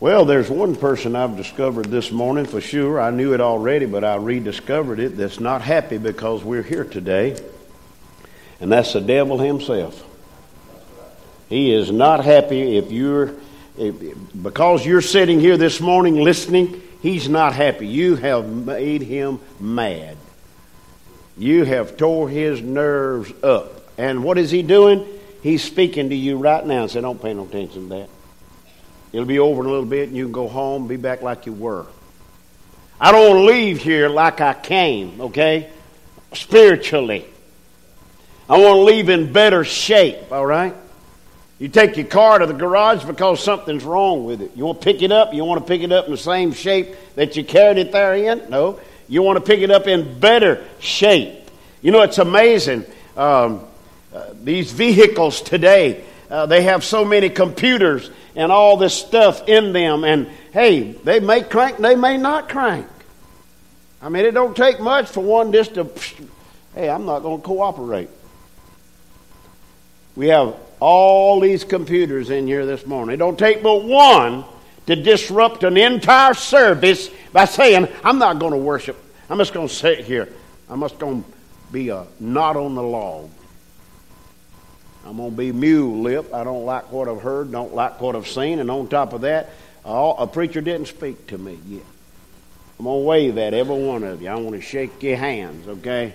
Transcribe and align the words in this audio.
Well, 0.00 0.24
there's 0.24 0.48
one 0.48 0.76
person 0.76 1.14
I've 1.14 1.36
discovered 1.36 1.84
this 1.86 2.10
morning 2.10 2.46
for 2.46 2.62
sure. 2.62 2.98
I 2.98 3.10
knew 3.10 3.34
it 3.34 3.42
already, 3.42 3.84
but 3.84 4.02
I 4.02 4.16
rediscovered 4.16 4.98
it 4.98 5.18
that's 5.18 5.40
not 5.40 5.60
happy 5.60 5.98
because 5.98 6.42
we're 6.42 6.62
here 6.62 6.84
today. 6.84 7.38
And 8.62 8.72
that's 8.72 8.94
the 8.94 9.02
devil 9.02 9.38
himself. 9.38 10.02
He 11.50 11.74
is 11.74 11.92
not 11.92 12.24
happy 12.24 12.78
if 12.78 12.90
you're, 12.90 13.34
if, 13.76 13.94
because 14.42 14.86
you're 14.86 15.02
sitting 15.02 15.38
here 15.38 15.58
this 15.58 15.82
morning 15.82 16.14
listening, 16.14 16.80
he's 17.02 17.28
not 17.28 17.52
happy. 17.52 17.86
You 17.86 18.16
have 18.16 18.48
made 18.48 19.02
him 19.02 19.38
mad. 19.58 20.16
You 21.36 21.64
have 21.64 21.98
tore 21.98 22.30
his 22.30 22.62
nerves 22.62 23.30
up. 23.42 23.82
And 23.98 24.24
what 24.24 24.38
is 24.38 24.50
he 24.50 24.62
doing? 24.62 25.06
He's 25.42 25.62
speaking 25.62 26.08
to 26.08 26.16
you 26.16 26.38
right 26.38 26.64
now 26.64 26.84
and 26.84 26.92
Don't 26.92 27.20
pay 27.20 27.34
no 27.34 27.44
attention 27.44 27.90
to 27.90 27.94
that. 27.96 28.08
It'll 29.12 29.26
be 29.26 29.38
over 29.38 29.62
in 29.62 29.66
a 29.66 29.70
little 29.70 29.86
bit 29.86 30.08
and 30.08 30.16
you 30.16 30.24
can 30.24 30.32
go 30.32 30.48
home, 30.48 30.86
be 30.86 30.96
back 30.96 31.22
like 31.22 31.46
you 31.46 31.52
were. 31.52 31.86
I 33.00 33.12
don't 33.12 33.46
leave 33.46 33.78
here 33.78 34.08
like 34.08 34.40
I 34.40 34.54
came, 34.54 35.20
okay? 35.20 35.70
Spiritually. 36.34 37.24
I 38.48 38.58
want 38.58 38.76
to 38.76 38.82
leave 38.82 39.08
in 39.08 39.32
better 39.32 39.64
shape, 39.64 40.30
all 40.30 40.44
right? 40.44 40.74
You 41.58 41.68
take 41.68 41.96
your 41.96 42.06
car 42.06 42.38
to 42.38 42.46
the 42.46 42.54
garage 42.54 43.04
because 43.04 43.42
something's 43.42 43.84
wrong 43.84 44.24
with 44.24 44.40
it. 44.40 44.52
You 44.56 44.64
want 44.64 44.80
to 44.80 44.84
pick 44.84 45.02
it 45.02 45.12
up? 45.12 45.34
You 45.34 45.44
want 45.44 45.60
to 45.60 45.66
pick 45.66 45.82
it 45.82 45.92
up 45.92 46.06
in 46.06 46.10
the 46.10 46.16
same 46.16 46.52
shape 46.52 46.94
that 47.16 47.36
you 47.36 47.44
carried 47.44 47.78
it 47.78 47.92
there 47.92 48.14
in? 48.14 48.48
No. 48.48 48.80
You 49.08 49.22
want 49.22 49.38
to 49.38 49.44
pick 49.44 49.60
it 49.60 49.70
up 49.70 49.86
in 49.86 50.18
better 50.18 50.64
shape. 50.78 51.50
You 51.82 51.90
know, 51.90 52.02
it's 52.02 52.18
amazing. 52.18 52.84
Um, 53.16 53.64
uh, 54.14 54.30
these 54.42 54.72
vehicles 54.72 55.42
today, 55.42 56.04
uh, 56.30 56.46
they 56.46 56.62
have 56.62 56.84
so 56.84 57.04
many 57.04 57.28
computers 57.28 58.10
and 58.36 58.52
all 58.52 58.76
this 58.76 58.94
stuff 58.94 59.48
in 59.48 59.72
them. 59.72 60.04
And 60.04 60.28
hey, 60.52 60.92
they 60.92 61.20
may 61.20 61.42
crank, 61.42 61.78
they 61.78 61.96
may 61.96 62.16
not 62.16 62.48
crank. 62.48 62.86
I 64.00 64.08
mean, 64.08 64.24
it 64.24 64.32
don't 64.32 64.56
take 64.56 64.80
much 64.80 65.08
for 65.08 65.22
one 65.22 65.52
just 65.52 65.74
to, 65.74 65.90
hey, 66.74 66.88
I'm 66.88 67.04
not 67.04 67.20
going 67.20 67.40
to 67.40 67.46
cooperate. 67.46 68.08
We 70.16 70.28
have 70.28 70.56
all 70.80 71.40
these 71.40 71.64
computers 71.64 72.30
in 72.30 72.46
here 72.46 72.64
this 72.64 72.86
morning. 72.86 73.14
It 73.14 73.18
don't 73.18 73.38
take 73.38 73.62
but 73.62 73.84
one 73.84 74.44
to 74.86 74.96
disrupt 74.96 75.62
an 75.64 75.76
entire 75.76 76.34
service 76.34 77.10
by 77.32 77.44
saying, 77.44 77.88
I'm 78.02 78.18
not 78.18 78.38
going 78.38 78.52
to 78.52 78.58
worship. 78.58 78.96
I'm 79.28 79.38
just 79.38 79.52
going 79.52 79.68
to 79.68 79.74
sit 79.74 80.04
here. 80.04 80.28
I'm 80.68 80.80
just 80.80 80.98
going 80.98 81.22
to 81.22 81.30
be 81.70 81.90
a 81.90 82.06
knot 82.18 82.56
on 82.56 82.74
the 82.74 82.82
log. 82.82 83.30
I'm 85.06 85.16
going 85.16 85.30
to 85.30 85.36
be 85.36 85.52
mule 85.52 86.02
lip. 86.02 86.32
I 86.34 86.44
don't 86.44 86.64
like 86.64 86.92
what 86.92 87.08
I've 87.08 87.22
heard, 87.22 87.50
don't 87.50 87.74
like 87.74 88.00
what 88.00 88.14
I've 88.14 88.28
seen. 88.28 88.58
And 88.58 88.70
on 88.70 88.88
top 88.88 89.12
of 89.12 89.22
that, 89.22 89.50
a 89.84 90.26
preacher 90.26 90.60
didn't 90.60 90.88
speak 90.88 91.26
to 91.28 91.38
me 91.38 91.58
yet. 91.66 91.82
I'm 92.78 92.84
going 92.84 93.02
to 93.02 93.06
wave 93.06 93.38
at 93.38 93.54
every 93.54 93.76
one 93.76 94.04
of 94.04 94.22
you. 94.22 94.28
I 94.28 94.34
want 94.36 94.56
to 94.56 94.60
shake 94.62 95.02
your 95.02 95.16
hands, 95.16 95.68
okay? 95.68 96.14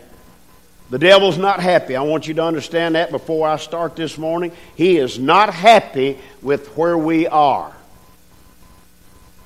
The 0.89 0.99
devil's 0.99 1.37
not 1.37 1.59
happy. 1.59 1.95
I 1.95 2.03
want 2.03 2.27
you 2.27 2.35
to 2.35 2.43
understand 2.43 2.93
that 2.93 3.09
before 3.09 3.47
I 3.47 3.57
start 3.57 3.95
this 3.95 4.19
morning. 4.19 4.51
He 4.75 4.97
is 4.97 5.17
not 5.17 5.51
happy 5.51 6.19
with 6.43 6.77
where 6.77 6.97
we 6.97 7.25
are. 7.27 7.75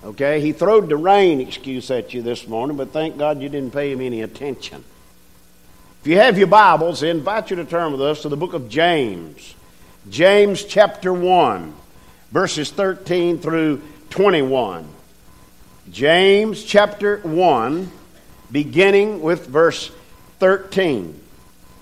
Okay? 0.03 0.41
He 0.41 0.51
throwed 0.51 0.89
the 0.89 0.97
rain 0.97 1.39
excuse 1.39 1.89
at 1.91 2.13
you 2.13 2.21
this 2.21 2.45
morning, 2.45 2.75
but 2.75 2.91
thank 2.91 3.17
God 3.17 3.41
you 3.41 3.47
didn't 3.47 3.71
pay 3.71 3.91
him 3.91 4.01
any 4.01 4.21
attention. 4.21 4.83
If 6.02 6.08
you 6.08 6.16
have 6.16 6.38
your 6.38 6.47
Bibles, 6.47 7.03
I 7.03 7.08
invite 7.08 7.50
you 7.50 7.58
to 7.58 7.66
turn 7.66 7.92
with 7.92 8.02
us 8.02 8.22
to 8.22 8.30
the 8.30 8.38
book 8.38 8.53
of 8.53 8.69
James. 8.69 9.53
James 10.09 10.64
chapter 10.64 11.11
1, 11.11 11.75
verses 12.31 12.72
13 12.72 13.39
through 13.39 13.81
21. 14.09 14.88
James 15.91 16.64
chapter 16.64 17.17
1, 17.17 17.91
beginning 18.50 19.22
with 19.22 19.47
verse 19.47 19.91
13. 20.39 21.19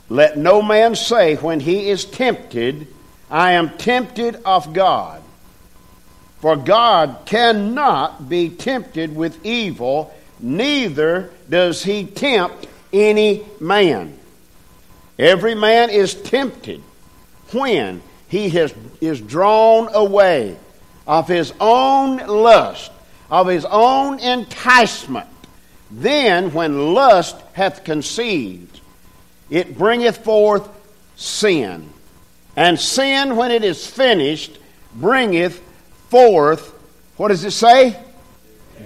Let 0.09 0.36
no 0.36 0.64
man 0.64 0.96
say 0.96 1.36
when 1.36 1.59
he 1.59 1.88
is 1.88 2.03
tempted, 2.03 2.88
I 3.30 3.52
am 3.52 3.78
tempted 3.78 4.41
of 4.46 4.74
God. 4.74 5.22
For 6.40 6.56
God 6.56 7.20
cannot 7.28 8.28
be 8.28 8.50
tempted 8.50 9.16
with 9.16 9.46
evil, 9.46 10.12
neither 10.40 11.30
does 11.47 11.84
he 11.84 12.08
tempt 12.08 12.66
any 12.94 13.44
man. 13.59 14.18
Every 15.20 15.56
man 15.56 15.90
is 15.90 16.14
tempted 16.14 16.81
when 17.52 18.02
he 18.28 18.50
has, 18.50 18.74
is 19.02 19.20
drawn 19.22 19.90
away 19.94 20.58
of 21.06 21.28
his 21.28 21.53
own 21.59 22.18
lust, 22.18 22.92
of 23.31 23.47
his 23.47 23.66
own 23.66 24.20
enticement. 24.20 25.28
Then, 25.90 26.53
when 26.53 26.94
lust 26.94 27.38
hath 27.53 27.84
conceived, 27.84 28.81
it 29.50 29.78
bringeth 29.78 30.18
forth 30.18 30.68
sin. 31.16 31.90
And 32.56 32.80
sin, 32.80 33.38
when 33.38 33.52
it 33.52 33.64
is 33.64 33.88
finished, 33.88 34.58
bringeth 34.94 35.62
forth, 36.09 36.74
what 37.16 37.30
does 37.30 37.46
it 37.46 37.52
say? 37.52 37.97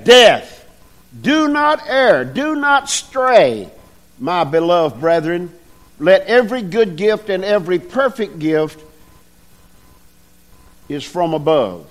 Death. 0.04 0.60
Do 1.20 1.48
not 1.48 1.82
err, 1.88 2.24
do 2.24 2.56
not 2.56 2.90
stray 2.90 3.70
my 4.22 4.44
beloved 4.44 5.02
brethren, 5.02 5.52
let 6.00 6.28
every 6.28 6.62
good 6.62 6.96
gift 6.96 7.30
and 7.30 7.44
every 7.44 7.80
perfect 7.80 8.38
gift 8.38 8.80
is 10.88 11.04
from 11.04 11.34
above, 11.34 11.88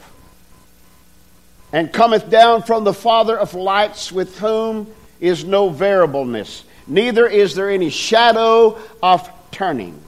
and 1.73 1.93
cometh 1.93 2.31
down 2.31 2.63
from 2.63 2.85
the 2.85 2.95
Father 2.95 3.37
of 3.37 3.55
lights, 3.55 4.13
with 4.13 4.39
whom 4.39 4.87
is 5.21 5.45
no 5.45 5.69
variableness, 5.69 6.65
neither 6.87 7.27
is 7.27 7.55
there 7.55 7.69
any 7.69 7.91
shadow 7.91 8.79
of 9.03 9.29
turning. 9.51 10.01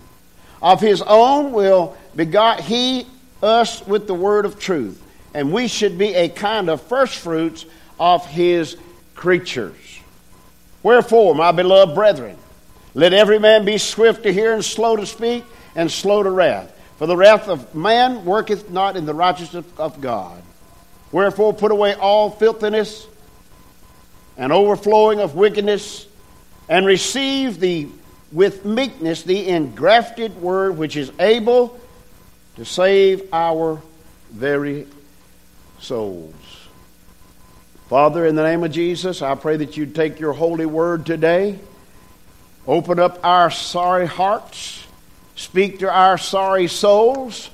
Of 0.63 0.81
his 0.81 1.03
own 1.03 1.53
will 1.53 1.97
begot 2.15 2.61
he 2.61 3.07
us 3.43 3.85
with 3.85 4.07
the 4.07 4.15
word 4.15 4.45
of 4.45 4.61
truth, 4.61 5.03
and 5.35 5.53
we 5.53 5.67
should 5.67 5.99
be 5.99 6.15
a 6.15 6.29
kind 6.29 6.71
of 6.71 6.81
firstfruits 6.83 7.67
of 7.99 8.25
his 8.27 8.77
creatures. 9.17 9.92
Wherefore, 10.83 11.35
my 11.35 11.53
beloved 11.53 11.95
brethren, 11.95 12.37
let 12.95 13.13
every 13.13 13.39
man 13.39 13.65
be 13.65 13.79
swift 13.79 14.25
to 14.25 14.33
hear 14.33 14.53
and 14.53 14.65
slow 14.65 14.97
to 14.97 15.07
speak 15.07 15.45
and 15.75 15.91
slow 15.91 16.23
to 16.23 16.31
wrath. 16.31 16.79
For 16.99 17.07
the 17.07 17.17
wrath 17.17 17.49
of 17.49 17.75
man 17.75 18.25
worketh 18.25 18.71
not 18.71 18.97
in 18.97 19.07
the 19.07 19.15
righteousness 19.15 19.65
of 19.79 20.01
God. 20.01 20.43
Wherefore, 21.11 21.53
put 21.53 21.73
away 21.73 21.95
all 21.95 22.31
filthiness 22.31 23.07
and 24.37 24.53
overflowing 24.53 25.21
of 25.21 25.35
wickedness, 25.35 26.07
and 26.69 26.87
receive 26.87 27.61
the 27.61 27.89
with 28.31 28.65
meekness 28.65 29.23
the 29.25 29.49
engrafted 29.49 30.35
word 30.41 30.79
which 30.79 30.97
is 30.97 31.13
able 31.19 31.79
to 32.57 32.65
save 32.65 33.29
our 33.33 33.83
very 34.31 34.87
souls. 35.81 36.35
Father, 37.93 38.25
in 38.25 38.37
the 38.37 38.43
name 38.43 38.65
of 38.65 38.73
Jesus, 38.73 39.21
I 39.21 39.35
pray 39.35 39.59
that 39.59 39.77
you 39.77 39.85
take 39.85 40.19
your 40.19 40.33
holy 40.33 40.65
word 40.65 41.05
today, 41.05 41.59
open 42.67 42.99
up 42.99 43.21
our 43.23 43.51
sorry 43.51 44.07
hearts, 44.07 44.87
speak 45.37 45.81
to 45.81 45.93
our 45.93 46.17
sorry 46.17 46.69
souls. 46.69 47.51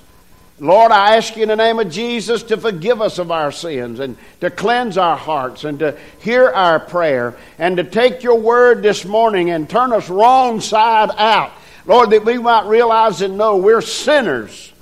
Lord, 0.61 0.93
I 0.93 1.17
ask 1.17 1.35
you 1.35 1.43
in 1.43 1.49
the 1.49 1.57
name 1.57 1.81
of 1.81 1.91
Jesus 1.91 2.45
to 2.45 2.57
forgive 2.57 3.03
us 3.03 3.19
of 3.19 3.33
our 3.33 3.51
sins 3.51 3.99
and 3.99 4.17
to 4.41 4.49
cleanse 4.49 4.97
our 4.97 5.17
hearts 5.17 5.65
and 5.65 5.81
to 5.81 5.99
hear 6.21 6.49
our 6.49 6.79
prayer 6.79 7.37
and 7.59 7.77
to 7.77 7.83
take 7.83 8.23
your 8.23 8.39
word 8.39 8.81
this 8.81 9.05
morning 9.05 9.51
and 9.51 9.69
turn 9.69 9.93
us 9.93 10.09
wrong 10.09 10.61
side 10.61 11.11
out. 11.17 11.51
Lord, 11.85 12.11
that 12.11 12.25
we 12.25 12.39
might 12.39 12.67
realize 12.67 13.23
and 13.23 13.37
know 13.37 13.57
we're 13.57 13.81
sinners 13.81 14.73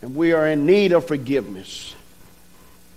and 0.00 0.16
we 0.16 0.32
are 0.32 0.48
in 0.48 0.64
need 0.64 0.92
of 0.92 1.06
forgiveness. 1.06 1.93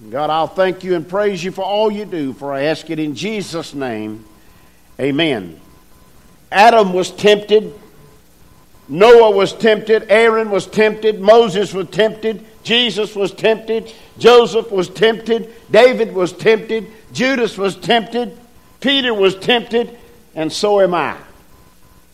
God, 0.09 0.29
I'll 0.29 0.47
thank 0.47 0.83
you 0.83 0.95
and 0.95 1.07
praise 1.07 1.43
you 1.43 1.51
for 1.51 1.63
all 1.63 1.91
you 1.91 2.05
do, 2.05 2.33
for 2.33 2.53
I 2.53 2.63
ask 2.63 2.89
it 2.89 2.99
in 2.99 3.15
Jesus' 3.15 3.73
name. 3.73 4.25
Amen. 4.99 5.59
Adam 6.51 6.93
was 6.93 7.09
tempted. 7.11 7.73
Noah 8.87 9.31
was 9.31 9.53
tempted. 9.53 10.05
Aaron 10.09 10.51
was 10.51 10.67
tempted. 10.67 11.19
Moses 11.19 11.73
was 11.73 11.89
tempted. 11.89 12.45
Jesus 12.63 13.15
was 13.15 13.33
tempted. 13.33 13.91
Joseph 14.19 14.71
was 14.71 14.87
tempted. 14.87 15.51
David 15.71 16.13
was 16.13 16.31
tempted. 16.31 16.87
Judas 17.11 17.57
was 17.57 17.75
tempted. 17.75 18.37
Peter 18.79 19.13
was 19.13 19.35
tempted. 19.35 19.97
And 20.35 20.53
so 20.53 20.79
am 20.79 20.93
I. 20.93 21.17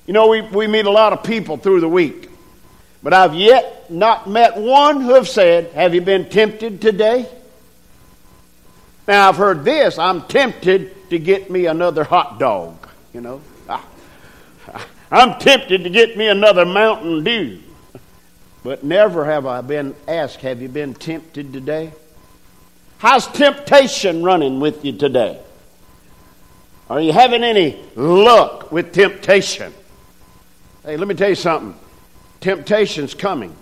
You 0.08 0.14
know, 0.14 0.30
we, 0.30 0.42
we 0.42 0.68
meet 0.68 0.86
a 0.86 0.92
lot 0.92 1.14
of 1.14 1.24
people 1.24 1.58
through 1.58 1.82
the 1.82 1.90
week. 1.90 2.30
But 3.04 3.14
I've 3.14 3.36
yet 3.36 3.92
not 3.92 4.30
met 4.30 4.56
one 4.56 5.02
who 5.02 5.16
have 5.16 5.28
said, 5.28 5.74
Have 5.74 5.94
you 5.94 6.02
been 6.02 6.30
tempted 6.30 6.82
today? 6.82 7.28
Now, 9.08 9.30
I've 9.30 9.36
heard 9.36 9.66
this. 9.66 9.98
I'm 9.98 10.22
tempted 10.24 11.10
to 11.10 11.20
get 11.20 11.50
me 11.50 11.66
another 11.66 12.04
hot 12.04 12.40
dog, 12.40 12.88
you 13.14 13.22
know. 13.22 13.42
Ah, 13.68 13.86
ah, 14.68 14.88
I'm 15.12 15.40
tempted 15.40 15.84
to 15.84 15.90
get 15.90 16.18
me 16.18 16.28
another 16.28 16.66
Mountain 16.66 17.24
Dew. 17.24 17.60
But 18.64 18.84
never 18.84 19.26
have 19.26 19.46
I 19.46 19.62
been 19.62 19.94
asked, 20.08 20.40
Have 20.42 20.62
you 20.62 20.70
been 20.70 20.94
tempted 20.94 21.52
today? 21.52 21.92
How's 22.98 23.28
temptation 23.28 24.24
running 24.24 24.62
with 24.62 24.86
you 24.86 24.94
today? 24.94 25.38
Are 26.90 27.02
you 27.02 27.12
having 27.12 27.44
any 27.44 27.84
luck 27.96 28.72
with 28.72 28.94
temptation? 28.94 29.74
Hey, 30.86 30.96
let 30.96 31.10
me 31.10 31.16
tell 31.16 31.30
you 31.30 31.36
something. 31.36 31.78
Temptation's 32.40 33.14
coming. 33.14 33.54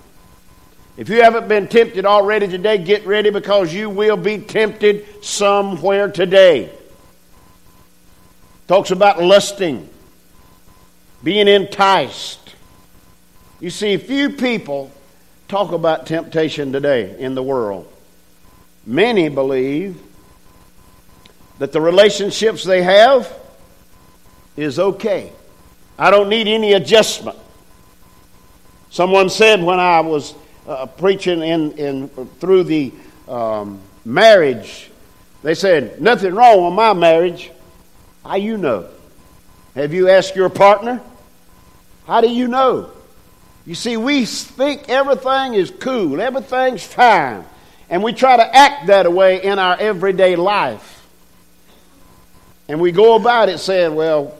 If 0.97 1.09
you 1.09 1.21
haven't 1.21 1.47
been 1.47 1.67
tempted 1.67 2.05
already 2.05 2.47
today, 2.47 2.77
get 2.77 3.05
ready 3.05 3.29
because 3.29 3.73
you 3.73 3.89
will 3.89 4.17
be 4.17 4.39
tempted 4.39 5.23
somewhere 5.23 6.09
today. 6.09 6.69
Talks 8.67 8.91
about 8.91 9.21
lusting, 9.21 9.89
being 11.23 11.47
enticed. 11.47 12.55
You 13.59 13.69
see, 13.69 13.97
few 13.97 14.31
people 14.31 14.91
talk 15.47 15.71
about 15.71 16.07
temptation 16.07 16.71
today 16.71 17.15
in 17.19 17.35
the 17.35 17.43
world. 17.43 17.91
Many 18.85 19.29
believe 19.29 20.01
that 21.59 21.71
the 21.71 21.81
relationships 21.81 22.63
they 22.63 22.81
have 22.81 23.31
is 24.57 24.79
okay. 24.79 25.31
I 25.97 26.09
don't 26.11 26.29
need 26.29 26.47
any 26.47 26.73
adjustment. 26.73 27.38
Someone 28.89 29.29
said 29.29 29.61
when 29.61 29.79
I 29.79 30.01
was 30.01 30.33
uh, 30.68 30.86
preaching 30.86 31.42
in, 31.42 31.72
in, 31.74 32.08
through 32.40 32.63
the 32.63 32.92
um, 33.28 33.80
marriage, 34.06 34.90
they 35.44 35.56
said, 35.56 36.02
Nothing 36.02 36.36
wrong 36.36 36.66
with 36.66 36.74
my 36.74 36.94
marriage. 36.94 37.52
How 38.24 38.36
you 38.36 38.58
know? 38.58 38.88
Have 39.75 39.94
you 39.94 40.10
asked 40.10 40.36
your 40.36 40.50
partner? 40.50 41.02
How 42.06 42.22
do 42.22 42.30
you 42.30 42.48
know? 42.48 42.92
You 43.66 43.75
see, 43.75 43.96
we 43.98 44.25
think 44.25 44.90
everything 44.90 45.54
is 45.54 45.72
cool, 45.72 46.19
everything's 46.19 46.84
fine, 46.84 47.46
and 47.90 48.04
we 48.04 48.12
try 48.12 48.38
to 48.38 48.56
act 48.56 48.88
that 48.88 49.12
way 49.12 49.44
in 49.44 49.60
our 49.60 49.78
everyday 49.78 50.36
life. 50.36 51.06
And 52.68 52.80
we 52.80 52.92
go 52.92 53.16
about 53.16 53.50
it 53.50 53.60
saying, 53.60 53.96
well, 53.96 54.36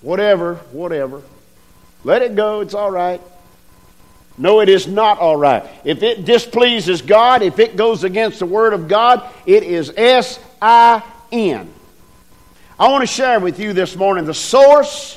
whatever, 0.00 0.56
whatever. 0.72 1.22
Let 2.04 2.22
it 2.22 2.34
go, 2.34 2.60
it's 2.60 2.74
all 2.74 2.90
right. 2.90 3.20
No, 4.42 4.58
it 4.58 4.68
is 4.68 4.88
not 4.88 5.20
all 5.20 5.36
right. 5.36 5.64
If 5.84 6.02
it 6.02 6.24
displeases 6.24 7.00
God, 7.00 7.42
if 7.42 7.60
it 7.60 7.76
goes 7.76 8.02
against 8.02 8.40
the 8.40 8.46
Word 8.46 8.72
of 8.72 8.88
God, 8.88 9.22
it 9.46 9.62
is 9.62 9.92
S 9.96 10.40
I 10.60 11.00
N. 11.30 11.72
I 12.76 12.90
want 12.90 13.02
to 13.02 13.06
share 13.06 13.38
with 13.38 13.60
you 13.60 13.72
this 13.72 13.94
morning 13.94 14.24
the 14.24 14.34
source 14.34 15.16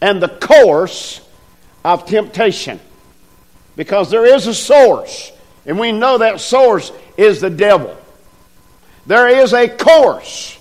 and 0.00 0.20
the 0.20 0.28
course 0.28 1.20
of 1.84 2.06
temptation. 2.06 2.80
Because 3.76 4.10
there 4.10 4.26
is 4.26 4.48
a 4.48 4.54
source, 4.54 5.30
and 5.64 5.78
we 5.78 5.92
know 5.92 6.18
that 6.18 6.40
source 6.40 6.90
is 7.16 7.40
the 7.40 7.50
devil. 7.50 7.96
There 9.06 9.28
is 9.28 9.52
a 9.52 9.68
course, 9.68 10.58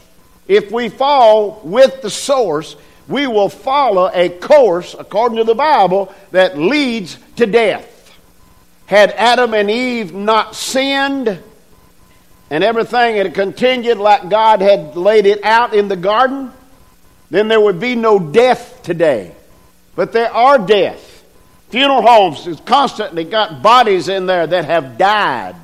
if 0.47 0.71
we 0.71 0.89
fall 0.89 1.59
with 1.63 2.03
the 2.03 2.11
source, 2.11 2.75
we 3.07 3.27
will 3.27 3.49
follow 3.49 4.09
a 4.13 4.29
course, 4.29 4.95
according 4.97 5.37
to 5.37 5.43
the 5.43 5.55
Bible, 5.55 6.13
that 6.31 6.57
leads 6.57 7.17
to 7.35 7.45
death. 7.45 7.89
Had 8.85 9.11
Adam 9.11 9.53
and 9.53 9.69
Eve 9.69 10.13
not 10.13 10.55
sinned, 10.55 11.39
and 12.49 12.63
everything 12.63 13.15
had 13.15 13.33
continued 13.33 13.97
like 13.97 14.29
God 14.29 14.61
had 14.61 14.95
laid 14.95 15.25
it 15.25 15.43
out 15.43 15.73
in 15.73 15.87
the 15.87 15.95
garden, 15.95 16.51
then 17.29 17.47
there 17.47 17.59
would 17.59 17.79
be 17.79 17.95
no 17.95 18.19
death 18.19 18.83
today. 18.83 19.33
But 19.95 20.11
there 20.11 20.31
are 20.31 20.57
deaths. 20.57 21.23
Funeral 21.69 22.03
homes 22.03 22.45
has 22.45 22.59
constantly 22.59 23.23
got 23.23 23.63
bodies 23.63 24.07
in 24.07 24.27
there 24.27 24.45
that 24.45 24.65
have 24.65 24.97
died. 24.97 25.55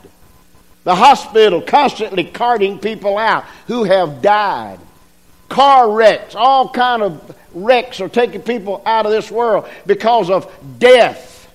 The 0.84 0.96
hospital 0.96 1.62
constantly 1.62 2.24
carting 2.24 2.80
people 2.80 3.18
out 3.18 3.46
who 3.68 3.84
have 3.84 4.22
died. 4.22 4.80
Car 5.50 5.92
wrecks, 5.92 6.36
all 6.36 6.70
kind 6.70 7.02
of 7.02 7.36
wrecks 7.54 8.00
are 8.00 8.10
taking 8.10 8.42
people 8.42 8.82
out 8.86 9.06
of 9.06 9.12
this 9.12 9.32
world 9.32 9.68
because 9.86 10.30
of 10.30 10.52
death. 10.78 11.52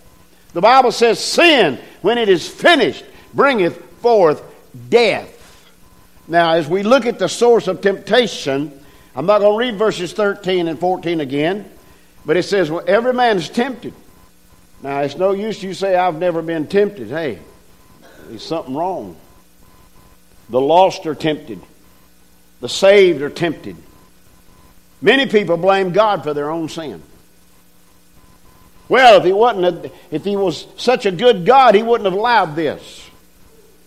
The 0.53 0.61
Bible 0.61 0.93
says, 0.93 1.19
Sin, 1.19 1.79
when 2.03 2.19
it 2.19 2.29
is 2.29 2.47
finished, 2.47 3.05
bringeth 3.33 3.77
forth 4.01 4.43
death. 4.89 5.31
Now, 6.27 6.53
as 6.53 6.69
we 6.69 6.83
look 6.83 7.07
at 7.07 7.19
the 7.19 7.29
source 7.29 7.69
of 7.69 7.81
temptation, 7.81 8.73
I'm 9.15 9.27
not 9.27 9.41
going 9.41 9.53
to 9.53 9.59
read 9.59 9.79
verses 9.79 10.13
13 10.13 10.69
and 10.69 10.79
14 10.79 11.21
again, 11.21 11.71
but 12.25 12.37
it 12.37 12.45
says, 12.45 12.71
Well, 12.71 12.85
every 12.87 13.13
man 13.13 13.37
is 13.37 13.49
tempted. 13.49 13.95
Now, 14.83 15.01
it's 15.01 15.17
no 15.17 15.33
use 15.33 15.63
you 15.63 15.75
say, 15.75 15.97
I've 15.97 16.19
never 16.19 16.43
been 16.43 16.67
tempted. 16.67 17.09
Hey, 17.09 17.39
there's 18.29 18.45
something 18.45 18.75
wrong. 18.75 19.17
The 20.51 20.61
lost 20.61 21.07
are 21.07 21.15
tempted, 21.15 21.61
the 22.65 22.69
saved 22.71 23.21
are 23.21 23.29
tempted. 23.29 23.77
Many 25.03 25.27
people 25.27 25.59
blame 25.59 25.93
God 25.93 26.23
for 26.23 26.33
their 26.33 26.49
own 26.49 26.71
sin. 26.71 27.03
Well, 28.89 29.19
if 29.19 29.25
he 29.25 29.35
wasn't, 29.35 29.67
a, 29.67 29.91
if 30.11 30.25
he 30.25 30.35
was 30.35 30.67
such 30.79 31.05
a 31.05 31.11
good 31.11 31.45
God, 31.45 31.75
he 31.75 31.83
wouldn't 31.83 32.07
have 32.07 32.19
allowed 32.19 32.57
this. 32.57 33.07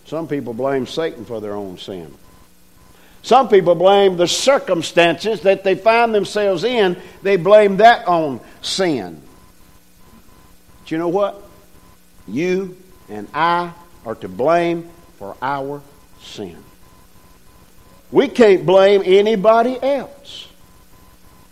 Some 0.04 0.28
people 0.28 0.54
blame 0.54 0.86
Satan 0.86 1.24
for 1.24 1.40
their 1.40 1.54
own 1.54 1.78
sin. 1.78 2.14
Some 3.22 3.48
people 3.48 3.74
blame 3.74 4.16
the 4.16 4.28
circumstances 4.28 5.40
that 5.40 5.64
they 5.64 5.74
find 5.74 6.14
themselves 6.14 6.62
in. 6.62 6.96
They 7.24 7.34
blame 7.34 7.78
that 7.78 8.06
on 8.06 8.38
sin. 8.62 9.20
But 10.82 10.92
you 10.92 10.98
know 10.98 11.08
what? 11.08 11.42
You 12.28 12.76
and 13.08 13.26
I 13.34 13.72
are 14.06 14.14
to 14.14 14.28
blame 14.28 14.88
for 15.18 15.36
our 15.42 15.82
sin. 16.22 16.62
We 18.10 18.28
can't 18.28 18.64
blame 18.64 19.02
anybody 19.04 19.78
else. 19.82 20.48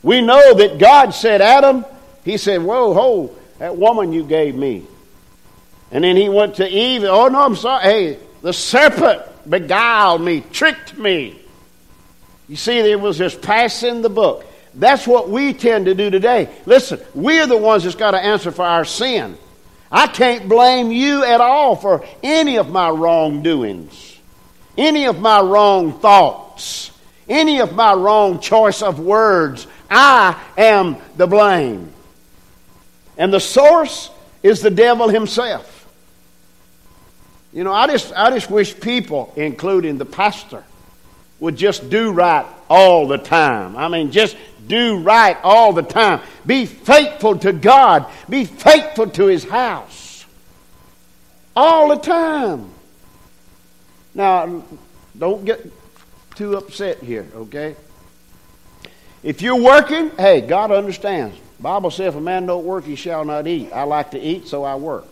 We 0.02 0.20
know 0.20 0.54
that 0.54 0.78
God 0.78 1.10
said, 1.10 1.40
Adam, 1.40 1.84
he 2.24 2.36
said, 2.36 2.62
Whoa, 2.62 2.94
ho, 2.94 3.36
that 3.58 3.76
woman 3.76 4.12
you 4.12 4.24
gave 4.24 4.54
me. 4.54 4.84
And 5.90 6.04
then 6.04 6.16
he 6.16 6.28
went 6.28 6.56
to 6.56 6.68
Eve. 6.68 7.04
Oh, 7.04 7.28
no, 7.28 7.42
I'm 7.42 7.56
sorry. 7.56 7.82
Hey, 7.82 8.18
the 8.42 8.52
serpent 8.52 9.22
beguiled 9.48 10.20
me, 10.20 10.42
tricked 10.52 10.96
me. 10.98 11.40
You 12.48 12.56
see, 12.56 12.78
it 12.78 13.00
was 13.00 13.18
just 13.18 13.42
passing 13.42 14.02
the 14.02 14.08
book. 14.08 14.44
That's 14.74 15.06
what 15.06 15.28
we 15.28 15.52
tend 15.52 15.86
to 15.86 15.94
do 15.94 16.10
today. 16.10 16.50
Listen, 16.66 17.00
we're 17.14 17.46
the 17.46 17.56
ones 17.56 17.84
that's 17.84 17.96
got 17.96 18.10
to 18.12 18.18
answer 18.18 18.52
for 18.52 18.64
our 18.64 18.84
sin. 18.84 19.36
I 19.90 20.06
can't 20.06 20.48
blame 20.48 20.92
you 20.92 21.24
at 21.24 21.40
all 21.40 21.76
for 21.76 22.04
any 22.22 22.58
of 22.58 22.68
my 22.70 22.90
wrongdoings, 22.90 24.15
any 24.76 25.06
of 25.06 25.20
my 25.20 25.40
wrong 25.40 25.98
thoughts, 25.98 26.90
any 27.28 27.60
of 27.60 27.74
my 27.74 27.94
wrong 27.94 28.40
choice 28.40 28.82
of 28.82 29.00
words. 29.00 29.66
I 29.90 30.40
am 30.56 30.96
the 31.16 31.26
blame. 31.26 31.92
And 33.16 33.32
the 33.32 33.40
source 33.40 34.10
is 34.42 34.60
the 34.60 34.70
devil 34.70 35.08
himself. 35.08 35.72
You 37.52 37.64
know, 37.64 37.72
I 37.72 37.86
just, 37.86 38.12
I 38.14 38.30
just 38.30 38.50
wish 38.50 38.78
people, 38.78 39.32
including 39.36 39.96
the 39.96 40.04
pastor, 40.04 40.62
would 41.40 41.56
just 41.56 41.88
do 41.88 42.12
right 42.12 42.46
all 42.68 43.08
the 43.08 43.18
time. 43.18 43.76
I 43.76 43.88
mean, 43.88 44.10
just 44.10 44.36
do 44.66 44.98
right 44.98 45.36
all 45.42 45.72
the 45.72 45.82
time. 45.82 46.20
Be 46.44 46.66
faithful 46.66 47.38
to 47.38 47.52
God. 47.52 48.06
Be 48.28 48.44
faithful 48.44 49.08
to 49.10 49.26
His 49.26 49.44
house. 49.44 50.26
All 51.54 51.88
the 51.88 51.96
time. 51.96 52.70
Now, 54.16 54.64
don't 55.16 55.44
get 55.44 55.60
too 56.36 56.56
upset 56.56 57.02
here, 57.02 57.26
okay? 57.34 57.76
If 59.22 59.42
you're 59.42 59.60
working, 59.60 60.08
hey, 60.16 60.40
God 60.40 60.72
understands. 60.72 61.38
Bible 61.60 61.90
says 61.90 62.08
if 62.08 62.14
a 62.16 62.20
man 62.20 62.46
don't 62.46 62.64
work, 62.64 62.84
he 62.84 62.96
shall 62.96 63.26
not 63.26 63.46
eat. 63.46 63.72
I 63.74 63.82
like 63.82 64.12
to 64.12 64.18
eat, 64.18 64.48
so 64.48 64.64
I 64.64 64.76
work. 64.76 65.04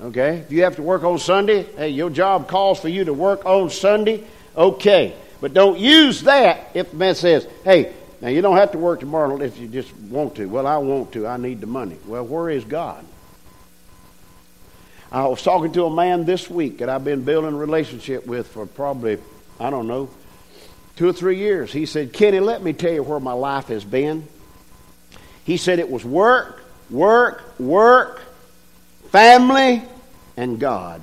Okay? 0.00 0.38
If 0.38 0.50
you 0.50 0.64
have 0.64 0.74
to 0.76 0.82
work 0.82 1.04
on 1.04 1.20
Sunday, 1.20 1.62
hey, 1.76 1.90
your 1.90 2.10
job 2.10 2.48
calls 2.48 2.80
for 2.80 2.88
you 2.88 3.04
to 3.04 3.14
work 3.14 3.46
on 3.46 3.70
Sunday, 3.70 4.24
okay. 4.56 5.14
But 5.40 5.54
don't 5.54 5.78
use 5.78 6.22
that 6.22 6.72
if 6.74 6.90
the 6.90 6.96
man 6.96 7.14
says, 7.14 7.46
hey, 7.62 7.92
now 8.20 8.28
you 8.28 8.42
don't 8.42 8.56
have 8.56 8.72
to 8.72 8.78
work 8.78 8.98
tomorrow 8.98 9.40
if 9.40 9.58
you 9.58 9.68
just 9.68 9.94
want 9.96 10.34
to. 10.36 10.46
Well, 10.46 10.66
I 10.66 10.78
want 10.78 11.12
to. 11.12 11.28
I 11.28 11.36
need 11.36 11.60
the 11.60 11.68
money. 11.68 11.98
Well, 12.04 12.24
where 12.24 12.50
is 12.50 12.64
God? 12.64 13.04
I 15.10 15.26
was 15.26 15.42
talking 15.42 15.72
to 15.72 15.84
a 15.84 15.94
man 15.94 16.26
this 16.26 16.50
week 16.50 16.78
that 16.78 16.90
I've 16.90 17.04
been 17.04 17.24
building 17.24 17.54
a 17.54 17.56
relationship 17.56 18.26
with 18.26 18.46
for 18.48 18.66
probably, 18.66 19.18
I 19.58 19.70
don't 19.70 19.86
know, 19.86 20.10
two 20.96 21.08
or 21.08 21.14
three 21.14 21.38
years. 21.38 21.72
He 21.72 21.86
said, 21.86 22.12
Kenny, 22.12 22.40
let 22.40 22.62
me 22.62 22.74
tell 22.74 22.92
you 22.92 23.02
where 23.02 23.20
my 23.20 23.32
life 23.32 23.68
has 23.68 23.84
been. 23.84 24.28
He 25.44 25.56
said 25.56 25.78
it 25.78 25.90
was 25.90 26.04
work, 26.04 26.62
work, 26.90 27.58
work, 27.58 28.20
family, 29.10 29.82
and 30.36 30.60
God. 30.60 31.00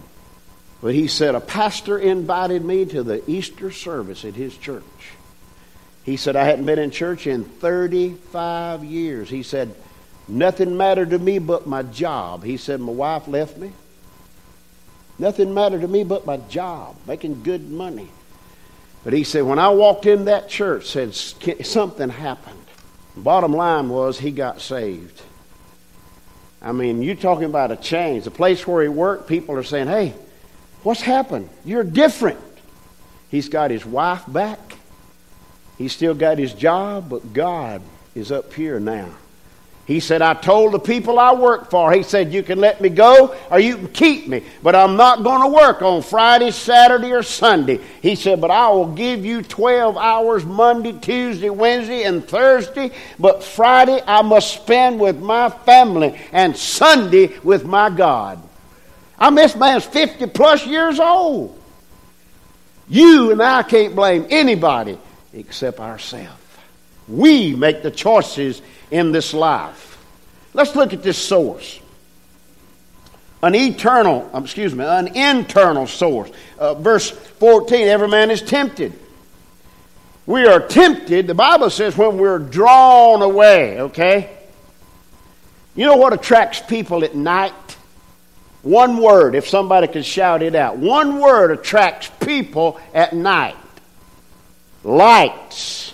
But 0.81 0.93
he 0.93 1.07
said 1.07 1.33
a 1.33 1.39
pastor 1.39 1.97
invited 1.97 2.63
me 2.63 2.85
to 2.85 3.01
the 3.01 3.27
Easter 3.27 3.71
service 3.71 4.23
at 4.23 4.35
his 4.35 4.55
church. 4.55 4.83
He 6.03 6.17
said 6.17 6.35
I 6.35 6.43
hadn't 6.43 6.65
been 6.65 6.77
in 6.77 6.91
church 6.91 7.25
in 7.25 7.43
35 7.43 8.83
years. 8.83 9.31
He 9.31 9.41
said 9.41 9.73
nothing 10.27 10.77
mattered 10.77 11.09
to 11.09 11.17
me 11.17 11.39
but 11.39 11.65
my 11.65 11.81
job. 11.81 12.43
He 12.43 12.57
said 12.57 12.79
my 12.79 12.91
wife 12.91 13.27
left 13.27 13.57
me. 13.57 13.71
Nothing 15.17 15.53
mattered 15.53 15.81
to 15.81 15.87
me 15.87 16.03
but 16.03 16.25
my 16.25 16.37
job, 16.37 16.95
making 17.07 17.43
good 17.43 17.69
money. 17.69 18.09
But 19.03 19.13
he 19.13 19.23
said, 19.23 19.43
when 19.43 19.59
I 19.59 19.69
walked 19.69 20.05
in 20.05 20.25
that 20.25 20.49
church, 20.49 20.87
said 20.87 21.13
something 21.13 22.09
happened. 22.09 22.59
Bottom 23.15 23.53
line 23.53 23.89
was 23.89 24.19
he 24.19 24.31
got 24.31 24.61
saved. 24.61 25.21
I 26.61 26.71
mean, 26.71 27.01
you're 27.01 27.15
talking 27.15 27.45
about 27.45 27.71
a 27.71 27.75
change. 27.75 28.23
The 28.23 28.31
place 28.31 28.65
where 28.65 28.81
he 28.81 28.89
worked, 28.89 29.29
people 29.29 29.55
are 29.55 29.63
saying, 29.63 29.87
hey, 29.87 30.15
what's 30.83 31.01
happened? 31.01 31.49
You're 31.63 31.83
different. 31.83 32.39
He's 33.29 33.47
got 33.47 33.71
his 33.71 33.85
wife 33.85 34.23
back. 34.27 34.59
He's 35.77 35.93
still 35.93 36.15
got 36.15 36.39
his 36.39 36.53
job, 36.53 37.09
but 37.09 37.33
God 37.33 37.81
is 38.15 38.31
up 38.31 38.53
here 38.53 38.79
now. 38.79 39.09
He 39.85 39.99
said, 39.99 40.23
I 40.23 40.33
told 40.33 40.71
the 40.71 40.79
people 40.79 41.19
I 41.19 41.33
work 41.33 41.69
for, 41.69 41.91
he 41.91 42.01
said, 42.01 42.33
you 42.33 42.41
can 42.41 42.59
let 42.59 42.81
me 42.81 42.89
go 42.89 43.35
or 43.51 43.59
you 43.59 43.77
can 43.77 43.87
keep 43.89 44.27
me, 44.27 44.43
but 44.63 44.75
I'm 44.75 44.95
not 44.95 45.23
going 45.23 45.41
to 45.41 45.47
work 45.47 45.83
on 45.83 46.01
Friday, 46.01 46.49
Saturday, 46.49 47.11
or 47.11 47.21
Sunday. 47.21 47.79
He 48.01 48.15
said, 48.15 48.41
but 48.41 48.49
I 48.49 48.69
will 48.69 48.93
give 48.93 49.23
you 49.23 49.43
12 49.43 49.95
hours 49.95 50.43
Monday, 50.43 50.93
Tuesday, 50.93 51.51
Wednesday, 51.51 52.01
and 52.01 52.27
Thursday, 52.27 52.91
but 53.19 53.43
Friday 53.43 54.01
I 54.07 54.23
must 54.23 54.55
spend 54.55 54.99
with 54.99 55.19
my 55.19 55.49
family 55.49 56.19
and 56.31 56.57
Sunday 56.57 57.37
with 57.43 57.63
my 57.63 57.91
God. 57.91 58.41
I 59.19 59.29
mean, 59.29 59.35
this 59.35 59.55
man's 59.55 59.85
50 59.85 60.25
plus 60.27 60.65
years 60.65 60.99
old. 60.99 61.61
You 62.87 63.31
and 63.31 63.41
I 63.41 63.61
can't 63.61 63.95
blame 63.95 64.25
anybody 64.31 64.97
except 65.31 65.79
ourselves. 65.79 66.41
We 67.07 67.55
make 67.55 67.83
the 67.83 67.91
choices 67.91 68.63
in 68.91 69.11
this 69.11 69.33
life. 69.33 69.97
Let's 70.53 70.75
look 70.75 70.93
at 70.93 71.03
this 71.03 71.17
source. 71.17 71.79
An 73.43 73.53
eternal, 73.53 74.29
um, 74.33 74.43
excuse 74.43 74.73
me, 74.73 74.85
an 74.85 75.15
internal 75.15 75.87
source. 75.87 76.31
Uh, 76.57 76.73
verse 76.75 77.09
14 77.09 77.87
every 77.87 78.07
man 78.07 78.31
is 78.31 78.41
tempted. 78.41 78.93
We 80.25 80.47
are 80.47 80.59
tempted, 80.59 81.27
the 81.27 81.35
Bible 81.35 81.69
says, 81.69 81.95
when 81.95 82.17
we're 82.17 82.39
drawn 82.39 83.21
away, 83.21 83.79
okay? 83.81 84.35
You 85.75 85.85
know 85.85 85.97
what 85.97 86.13
attracts 86.13 86.61
people 86.61 87.03
at 87.03 87.15
night? 87.15 87.53
One 88.63 88.97
word, 88.97 89.35
if 89.35 89.47
somebody 89.47 89.85
could 89.87 90.05
shout 90.05 90.41
it 90.41 90.55
out. 90.55 90.77
One 90.77 91.19
word 91.19 91.51
attracts 91.51 92.09
people 92.19 92.79
at 92.93 93.13
night 93.13 93.55
lights. 94.85 95.93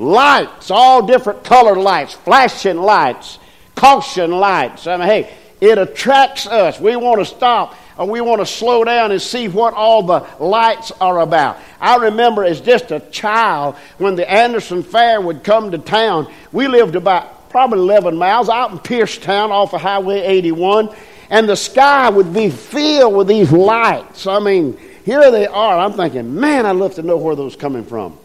Lights, 0.00 0.70
all 0.70 1.06
different 1.06 1.44
colored 1.44 1.76
lights, 1.76 2.14
flashing 2.14 2.78
lights, 2.78 3.38
caution 3.74 4.30
lights. 4.30 4.86
I 4.86 4.96
mean, 4.96 5.06
hey, 5.06 5.34
it 5.60 5.76
attracts 5.76 6.46
us. 6.46 6.80
We 6.80 6.96
want 6.96 7.18
to 7.20 7.26
stop 7.26 7.76
and 7.98 8.08
we 8.08 8.22
want 8.22 8.40
to 8.40 8.46
slow 8.46 8.82
down 8.82 9.12
and 9.12 9.20
see 9.20 9.48
what 9.48 9.74
all 9.74 10.02
the 10.02 10.26
lights 10.38 10.90
are 11.02 11.20
about. 11.20 11.58
I 11.82 11.96
remember 11.96 12.44
as 12.44 12.62
just 12.62 12.92
a 12.92 13.00
child 13.00 13.76
when 13.98 14.16
the 14.16 14.28
Anderson 14.28 14.82
Fair 14.82 15.20
would 15.20 15.44
come 15.44 15.70
to 15.72 15.76
town, 15.76 16.32
we 16.50 16.66
lived 16.66 16.96
about 16.96 17.50
probably 17.50 17.80
11 17.80 18.16
miles 18.16 18.48
out 18.48 18.70
in 18.70 18.78
Piercetown 18.78 19.50
off 19.50 19.74
of 19.74 19.82
Highway 19.82 20.20
81, 20.20 20.94
and 21.28 21.46
the 21.46 21.56
sky 21.56 22.08
would 22.08 22.32
be 22.32 22.48
filled 22.48 23.14
with 23.16 23.26
these 23.26 23.52
lights. 23.52 24.26
I 24.26 24.38
mean, 24.38 24.78
here 25.04 25.30
they 25.30 25.46
are. 25.46 25.78
I'm 25.78 25.92
thinking, 25.92 26.40
man, 26.40 26.64
I'd 26.64 26.76
love 26.76 26.94
to 26.94 27.02
know 27.02 27.18
where 27.18 27.36
those 27.36 27.54
coming 27.54 27.84
from. 27.84 28.16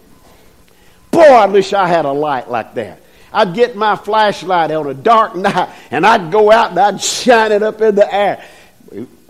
Boy, 1.15 1.21
I 1.21 1.45
wish 1.45 1.71
I 1.71 1.87
had 1.87 2.03
a 2.03 2.11
light 2.11 2.49
like 2.49 2.73
that. 2.73 3.01
I'd 3.31 3.53
get 3.53 3.77
my 3.77 3.95
flashlight 3.95 4.69
on 4.71 4.89
a 4.89 4.93
dark 4.93 5.33
night 5.37 5.69
and 5.89 6.05
I'd 6.05 6.29
go 6.29 6.51
out 6.51 6.71
and 6.71 6.79
I'd 6.79 7.01
shine 7.01 7.53
it 7.53 7.63
up 7.63 7.79
in 7.79 7.95
the 7.95 8.13
air. 8.13 8.43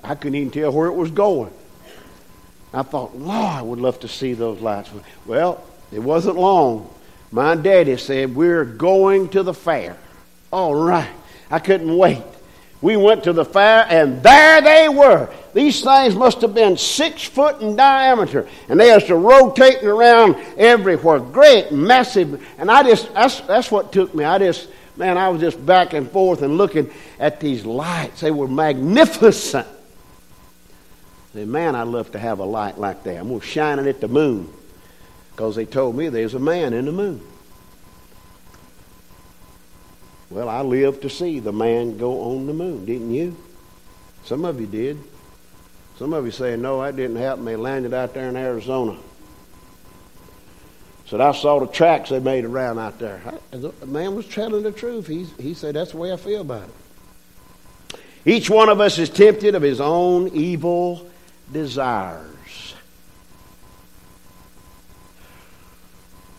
I 0.03 0.15
couldn't 0.15 0.33
even 0.33 0.49
tell 0.49 0.71
where 0.71 0.87
it 0.87 0.95
was 0.95 1.11
going. 1.11 1.51
I 2.73 2.81
thought, 2.81 3.15
Lord, 3.15 3.35
I 3.35 3.61
would 3.61 3.79
love 3.79 3.99
to 3.99 4.07
see 4.07 4.33
those 4.33 4.61
lights. 4.61 4.89
Well, 5.27 5.63
it 5.91 5.99
wasn't 5.99 6.37
long. 6.37 6.91
My 7.31 7.53
daddy 7.55 7.97
said, 7.97 8.35
We're 8.35 8.65
going 8.65 9.29
to 9.29 9.43
the 9.43 9.53
fair. 9.53 9.95
All 10.51 10.73
right. 10.73 11.09
I 11.51 11.59
couldn't 11.59 11.95
wait. 11.95 12.23
We 12.85 12.97
went 12.97 13.23
to 13.23 13.33
the 13.33 13.43
fire, 13.43 13.83
and 13.89 14.21
there 14.21 14.61
they 14.61 14.89
were. 14.89 15.27
These 15.55 15.81
things 15.83 16.13
must 16.13 16.41
have 16.41 16.53
been 16.53 16.77
six 16.77 17.23
foot 17.23 17.59
in 17.59 17.75
diameter, 17.75 18.47
and 18.69 18.79
they 18.79 18.93
was 18.93 19.09
rotating 19.09 19.87
around 19.87 20.35
everywhere. 20.55 21.17
Great, 21.17 21.71
massive. 21.71 22.47
And 22.59 22.69
I 22.69 22.83
just, 22.83 23.11
that's, 23.11 23.41
that's 23.41 23.71
what 23.71 23.91
took 23.91 24.13
me. 24.13 24.23
I 24.23 24.37
just, 24.37 24.69
man, 24.97 25.17
I 25.17 25.29
was 25.29 25.41
just 25.41 25.65
back 25.65 25.93
and 25.93 26.11
forth 26.11 26.43
and 26.43 26.59
looking 26.59 26.91
at 27.19 27.39
these 27.39 27.65
lights. 27.65 28.21
They 28.21 28.29
were 28.29 28.47
magnificent. 28.47 29.65
I 29.65 31.39
said, 31.39 31.47
man, 31.47 31.73
I'd 31.73 31.87
love 31.87 32.11
to 32.11 32.19
have 32.19 32.37
a 32.37 32.45
light 32.45 32.77
like 32.77 33.01
that. 33.05 33.17
I'm 33.17 33.29
to 33.29 33.43
shine 33.43 33.79
it 33.79 33.87
at 33.87 33.99
the 33.99 34.07
moon 34.07 34.53
because 35.31 35.55
they 35.55 35.65
told 35.65 35.95
me 35.95 36.09
there's 36.09 36.35
a 36.35 36.39
man 36.39 36.73
in 36.73 36.85
the 36.85 36.91
moon. 36.91 37.25
Well, 40.29 40.49
I 40.49 40.61
lived 40.61 41.03
to 41.03 41.09
see 41.09 41.39
the 41.39 41.53
man 41.53 41.97
go 41.97 42.21
on 42.31 42.47
the 42.47 42.53
moon, 42.53 42.85
didn't 42.85 43.13
you? 43.13 43.35
Some 44.23 44.43
of 44.43 44.59
you 44.59 44.67
did. 44.67 44.97
Some 45.97 46.13
of 46.13 46.25
you 46.25 46.31
say, 46.31 46.57
no, 46.57 46.81
that 46.81 46.95
didn't 46.95 47.17
happen. 47.17 47.45
They 47.45 47.55
landed 47.55 47.93
out 47.93 48.13
there 48.13 48.27
in 48.27 48.35
Arizona. 48.35 48.97
Said, 51.05 51.21
I 51.21 51.31
saw 51.33 51.59
the 51.59 51.67
tracks 51.67 52.09
they 52.09 52.19
made 52.19 52.45
around 52.45 52.79
out 52.79 52.97
there. 52.97 53.21
the 53.51 53.71
man 53.85 54.15
was 54.15 54.27
telling 54.27 54.63
the 54.63 54.71
truth. 54.71 55.07
He, 55.07 55.25
he 55.39 55.53
said, 55.53 55.75
that's 55.75 55.91
the 55.91 55.97
way 55.97 56.11
I 56.11 56.17
feel 56.17 56.41
about 56.41 56.63
it. 56.63 57.99
Each 58.25 58.49
one 58.49 58.69
of 58.69 58.81
us 58.81 58.97
is 58.97 59.09
tempted 59.09 59.53
of 59.53 59.61
his 59.61 59.79
own 59.79 60.29
evil 60.29 61.07
desires. 61.51 62.73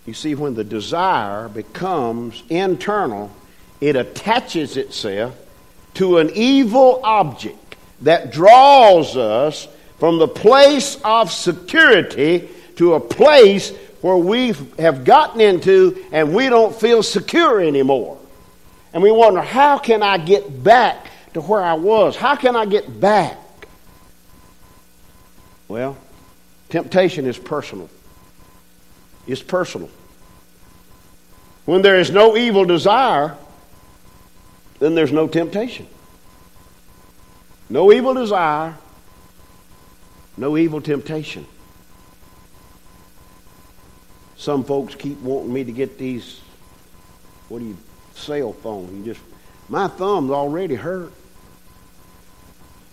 You 0.04 0.14
see, 0.14 0.34
when 0.34 0.54
the 0.54 0.64
desire 0.64 1.48
becomes 1.48 2.42
internal, 2.48 3.30
it 3.80 3.96
attaches 3.96 4.76
itself 4.76 5.36
to 5.94 6.18
an 6.18 6.30
evil 6.34 7.00
object 7.04 7.76
that 8.02 8.30
draws 8.30 9.16
us 9.16 9.68
from 9.98 10.18
the 10.18 10.28
place 10.28 10.98
of 11.04 11.32
security 11.32 12.48
to 12.76 12.94
a 12.94 13.00
place 13.00 13.70
where 14.02 14.16
we 14.16 14.52
have 14.78 15.04
gotten 15.04 15.40
into 15.40 16.04
and 16.12 16.34
we 16.34 16.48
don't 16.48 16.74
feel 16.74 17.02
secure 17.02 17.60
anymore. 17.60 18.18
And 18.92 19.02
we 19.02 19.10
wonder, 19.10 19.40
how 19.40 19.78
can 19.78 20.02
I 20.02 20.18
get 20.18 20.62
back 20.62 21.10
to 21.34 21.40
where 21.40 21.62
I 21.62 21.74
was? 21.74 22.16
How 22.16 22.36
can 22.36 22.56
I 22.56 22.66
get 22.66 23.00
back? 23.00 23.38
Well, 25.68 25.96
temptation 26.68 27.26
is 27.26 27.38
personal. 27.38 27.90
It's 29.26 29.42
personal. 29.42 29.90
When 31.64 31.82
there 31.82 31.98
is 31.98 32.10
no 32.10 32.36
evil 32.36 32.64
desire, 32.64 33.36
then 34.78 34.94
there's 34.94 35.12
no 35.12 35.26
temptation. 35.28 35.86
No 37.68 37.92
evil 37.92 38.14
desire, 38.14 38.76
no 40.36 40.56
evil 40.56 40.80
temptation. 40.80 41.46
Some 44.36 44.64
folks 44.64 44.94
keep 44.94 45.20
wanting 45.20 45.52
me 45.52 45.64
to 45.64 45.72
get 45.72 45.98
these, 45.98 46.40
what 47.48 47.58
do 47.58 47.64
you, 47.64 47.76
cell 48.14 48.52
phone. 48.52 48.96
You 48.96 49.04
just, 49.12 49.20
my 49.68 49.88
thumb's 49.88 50.30
already 50.30 50.74
hurt. 50.74 51.12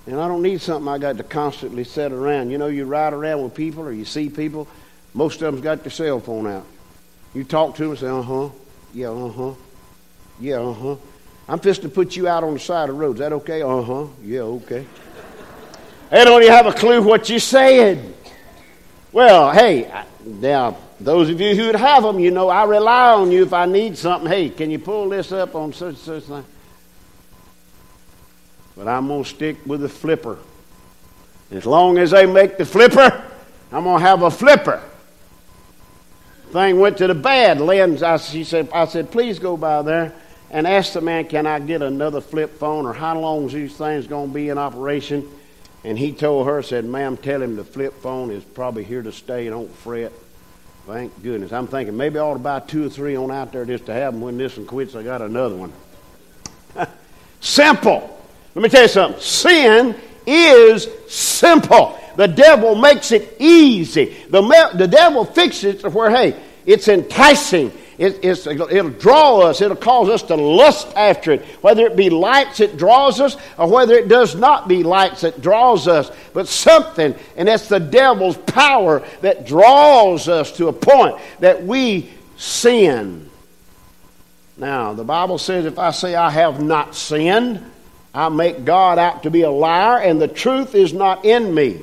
And 0.06 0.20
I 0.20 0.28
don't 0.28 0.42
need 0.42 0.62
something 0.62 0.88
I 0.88 0.98
got 0.98 1.18
to 1.18 1.24
constantly 1.24 1.84
set 1.84 2.12
around. 2.12 2.50
You 2.50 2.58
know, 2.58 2.68
you 2.68 2.86
ride 2.86 3.14
around 3.14 3.44
with 3.44 3.56
people 3.56 3.84
or 3.84 3.92
you 3.92 4.06
see 4.06 4.30
people, 4.30 4.68
most 5.14 5.42
of 5.42 5.54
them's 5.54 5.62
got 5.62 5.84
their 5.84 5.92
cell 5.92 6.20
phone 6.20 6.48
out. 6.48 6.66
You 7.34 7.44
talk 7.44 7.76
to 7.76 7.84
them 7.84 7.92
and 7.92 8.00
say, 8.00 8.08
uh 8.08 8.22
huh, 8.22 8.50
yeah, 8.94 9.10
uh 9.10 9.30
huh, 9.30 9.54
yeah, 10.40 10.56
uh 10.60 10.74
huh. 10.74 10.96
I'm 11.48 11.60
fixing 11.60 11.84
to 11.84 11.90
put 11.90 12.16
you 12.16 12.28
out 12.28 12.44
on 12.44 12.54
the 12.54 12.60
side 12.60 12.90
of 12.90 12.96
the 12.96 13.02
road. 13.02 13.16
Is 13.16 13.20
that 13.20 13.34
okay? 13.34 13.62
Uh 13.62 13.82
huh. 13.82 14.08
Yeah, 14.24 14.42
okay. 14.42 14.86
they 16.10 16.24
don't 16.24 16.42
even 16.42 16.54
have 16.54 16.68
a 16.68 16.74
clue 16.74 17.02
what 17.02 17.30
you're 17.30 17.40
saying. 17.40 18.14
Well, 19.12 19.52
hey, 19.52 19.92
now, 20.26 20.78
those 21.00 21.30
of 21.30 21.40
you 21.40 21.56
who'd 21.56 21.76
have 21.76 22.04
them, 22.04 22.20
you 22.20 22.32
know, 22.32 22.50
I 22.50 22.64
rely 22.64 23.14
on 23.14 23.32
you 23.32 23.44
if 23.44 23.54
I 23.54 23.66
need 23.66 23.98
something. 23.98 24.30
Hey, 24.30 24.50
can 24.50 24.72
you 24.72 24.80
pull 24.80 25.10
this 25.10 25.32
up 25.32 25.54
on 25.54 25.74
such 25.74 25.90
and 25.90 25.98
such 25.98 26.24
thing? 26.24 26.46
But 28.76 28.88
I'm 28.88 29.08
going 29.08 29.24
to 29.24 29.30
stick 29.30 29.58
with 29.66 29.82
the 29.82 29.90
flipper. 29.90 30.40
As 31.52 31.66
long 31.66 32.00
as 32.00 32.12
they 32.12 32.26
make 32.26 32.58
the 32.58 32.66
flipper, 32.66 33.24
I'm 33.72 33.84
going 33.84 34.00
to 34.00 34.06
have 34.06 34.24
a 34.24 34.32
flipper. 34.32 34.82
Thing 36.52 36.80
went 36.80 36.98
to 36.98 37.08
the 37.08 37.16
bad. 37.16 37.60
Lynn, 37.60 38.02
I, 38.04 38.18
she 38.18 38.44
said, 38.44 38.70
I 38.74 38.86
said, 38.86 39.12
please 39.12 39.40
go 39.40 39.58
by 39.58 39.82
there 39.82 40.16
and 40.54 40.68
asked 40.68 40.94
the 40.94 41.02
man, 41.02 41.26
Can 41.28 41.46
I 41.46 41.60
get 41.60 41.82
another 41.82 42.22
flip 42.22 42.58
phone 42.58 42.86
or 42.86 42.94
how 42.94 43.20
long 43.20 43.48
is 43.48 43.54
these 43.54 43.76
things 43.76 44.08
going 44.08 44.30
to 44.30 44.34
be 44.34 44.48
in 44.48 44.58
operation? 44.58 45.28
And 45.84 46.00
he 46.00 46.14
told 46.14 46.48
her, 46.48 46.62
said, 46.62 46.86
Ma'am, 46.86 47.18
tell 47.18 47.42
him 47.42 47.58
the 47.58 47.66
flip 47.66 47.96
phone 48.02 48.32
is 48.32 48.44
probably 48.44 48.86
here 48.86 49.02
to 49.02 49.12
stay. 49.12 49.50
Don't 49.50 49.74
fret. 49.78 50.14
Thank 50.86 51.22
goodness. 51.24 51.52
I'm 51.52 51.68
thinking 51.68 51.98
maybe 51.98 52.20
I 52.20 52.22
ought 52.22 52.34
to 52.34 52.40
buy 52.40 52.60
two 52.60 52.86
or 52.86 52.90
three 52.90 53.16
on 53.16 53.32
out 53.32 53.52
there 53.52 53.66
just 53.66 53.88
to 53.88 53.94
have 53.94 54.14
them. 54.14 54.22
When 54.22 54.38
this 54.38 54.56
one 54.56 54.66
quits, 54.66 54.96
I 54.96 55.04
got 55.04 55.22
another 55.22 55.56
one. 55.56 55.74
Simple. 57.42 58.22
Let 58.56 58.62
me 58.62 58.70
tell 58.70 58.84
you 58.84 58.88
something. 58.88 59.22
Sin 59.22 59.96
is 60.28 60.88
simple. 61.08 62.00
The 62.16 62.28
devil 62.28 62.76
makes 62.76 63.12
it 63.12 63.38
easy. 63.40 64.16
The, 64.30 64.72
the 64.76 64.88
devil 64.88 65.26
fixes 65.26 65.76
it 65.76 65.80
to 65.82 65.90
where, 65.90 66.12
hey, 66.12 66.40
it's 66.66 66.88
enticing. 66.88 67.72
It, 68.04 68.26
it'll 68.26 68.90
draw 68.90 69.40
us. 69.44 69.62
It'll 69.62 69.78
cause 69.78 70.10
us 70.10 70.24
to 70.24 70.36
lust 70.36 70.90
after 70.98 71.32
it. 71.32 71.46
Whether 71.62 71.86
it 71.86 71.96
be 71.96 72.10
lights 72.10 72.60
it 72.60 72.76
draws 72.76 73.22
us 73.22 73.38
or 73.58 73.70
whether 73.70 73.94
it 73.94 74.10
does 74.10 74.36
not 74.36 74.68
be 74.68 74.84
lights 74.84 75.24
it 75.24 75.42
draws 75.42 75.88
us. 75.88 76.12
But 76.34 76.50
something, 76.50 77.16
and 77.38 77.48
that's 77.48 77.70
the 77.70 77.80
devil's 77.80 78.36
power 78.36 79.08
that 79.22 79.46
draws 79.46 80.28
us 80.28 80.52
to 80.58 80.68
a 80.68 80.74
point 80.74 81.18
that 81.40 81.64
we 81.64 82.10
sin. 82.36 83.30
Now, 84.58 84.94
the 84.94 85.06
Bible 85.06 85.38
says 85.38 85.66
if 85.66 85.80
I 85.80 85.92
say 85.92 86.14
I 86.14 86.30
have 86.30 86.62
not 86.62 86.96
sinned, 86.96 87.64
I 88.14 88.28
make 88.28 88.66
God 88.66 89.00
out 89.00 89.24
to 89.24 89.32
be 89.32 89.44
a 89.44 89.50
liar 89.50 90.00
and 90.00 90.22
the 90.22 90.28
truth 90.28 90.76
is 90.76 90.92
not 90.92 91.24
in 91.24 91.56
me. 91.56 91.82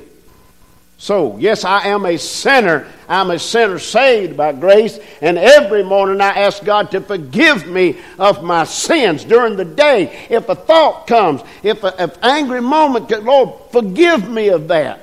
So, 1.01 1.39
yes, 1.39 1.65
I 1.65 1.89
am 1.89 2.05
a 2.05 2.19
sinner. 2.19 2.87
I'm 3.09 3.31
a 3.31 3.39
sinner 3.39 3.79
saved 3.79 4.37
by 4.37 4.53
grace. 4.53 4.99
And 5.23 5.39
every 5.39 5.83
morning 5.83 6.21
I 6.21 6.29
ask 6.29 6.63
God 6.63 6.91
to 6.91 7.01
forgive 7.01 7.67
me 7.67 7.99
of 8.19 8.45
my 8.45 8.65
sins 8.65 9.25
during 9.25 9.57
the 9.57 9.65
day. 9.65 10.27
If 10.29 10.51
a 10.51 10.55
thought 10.55 11.07
comes, 11.07 11.41
if 11.63 11.83
an 11.85 12.13
angry 12.21 12.61
moment, 12.61 13.11
Lord, 13.25 13.59
forgive 13.73 14.29
me 14.29 14.49
of 14.49 14.69
that. 14.69 15.01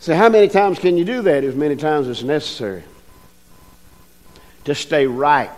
So, 0.00 0.16
how 0.16 0.30
many 0.30 0.48
times 0.48 0.80
can 0.80 0.96
you 0.96 1.04
do 1.04 1.22
that? 1.22 1.44
As 1.44 1.54
many 1.54 1.76
times 1.76 2.08
as 2.08 2.24
necessary 2.24 2.82
to 4.64 4.74
stay 4.74 5.06
right 5.06 5.48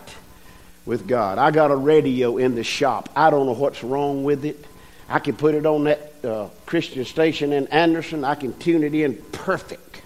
with 0.85 1.09
God. 1.09 1.39
I 1.39 1.51
got 1.51 1.71
a 1.71 1.77
radio 1.77 2.37
in 2.37 2.57
the 2.57 2.63
shop. 2.63 3.09
I 3.17 3.31
don't 3.31 3.47
know 3.47 3.53
what's 3.53 3.83
wrong 3.83 4.23
with 4.23 4.45
it. 4.45 4.67
I 5.11 5.19
can 5.19 5.35
put 5.35 5.57
it 5.57 5.67
on 5.67 5.85
that 5.85 6.12
uh, 6.25 6.49
Christian 6.67 7.05
station 7.05 7.52
in 7.52 7.67
Anderson. 7.67 8.25
I 8.25 8.37
can 8.37 8.57
tune 8.59 8.85
it 8.85 8.95
in 8.95 9.17
perfect. 9.33 10.02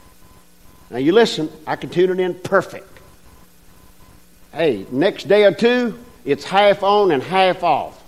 Now 0.90 0.96
you 0.96 1.12
listen, 1.12 1.50
I 1.66 1.76
can 1.76 1.90
tune 1.90 2.08
it 2.11 2.20
in 2.20 2.34
perfect. 2.34 2.88
Hey, 4.50 4.87
next 4.90 5.28
day 5.28 5.44
or 5.44 5.52
two, 5.52 5.99
it's 6.25 6.44
half 6.44 6.82
on 6.82 7.11
and 7.11 7.23
half 7.23 7.62
off. 7.62 8.02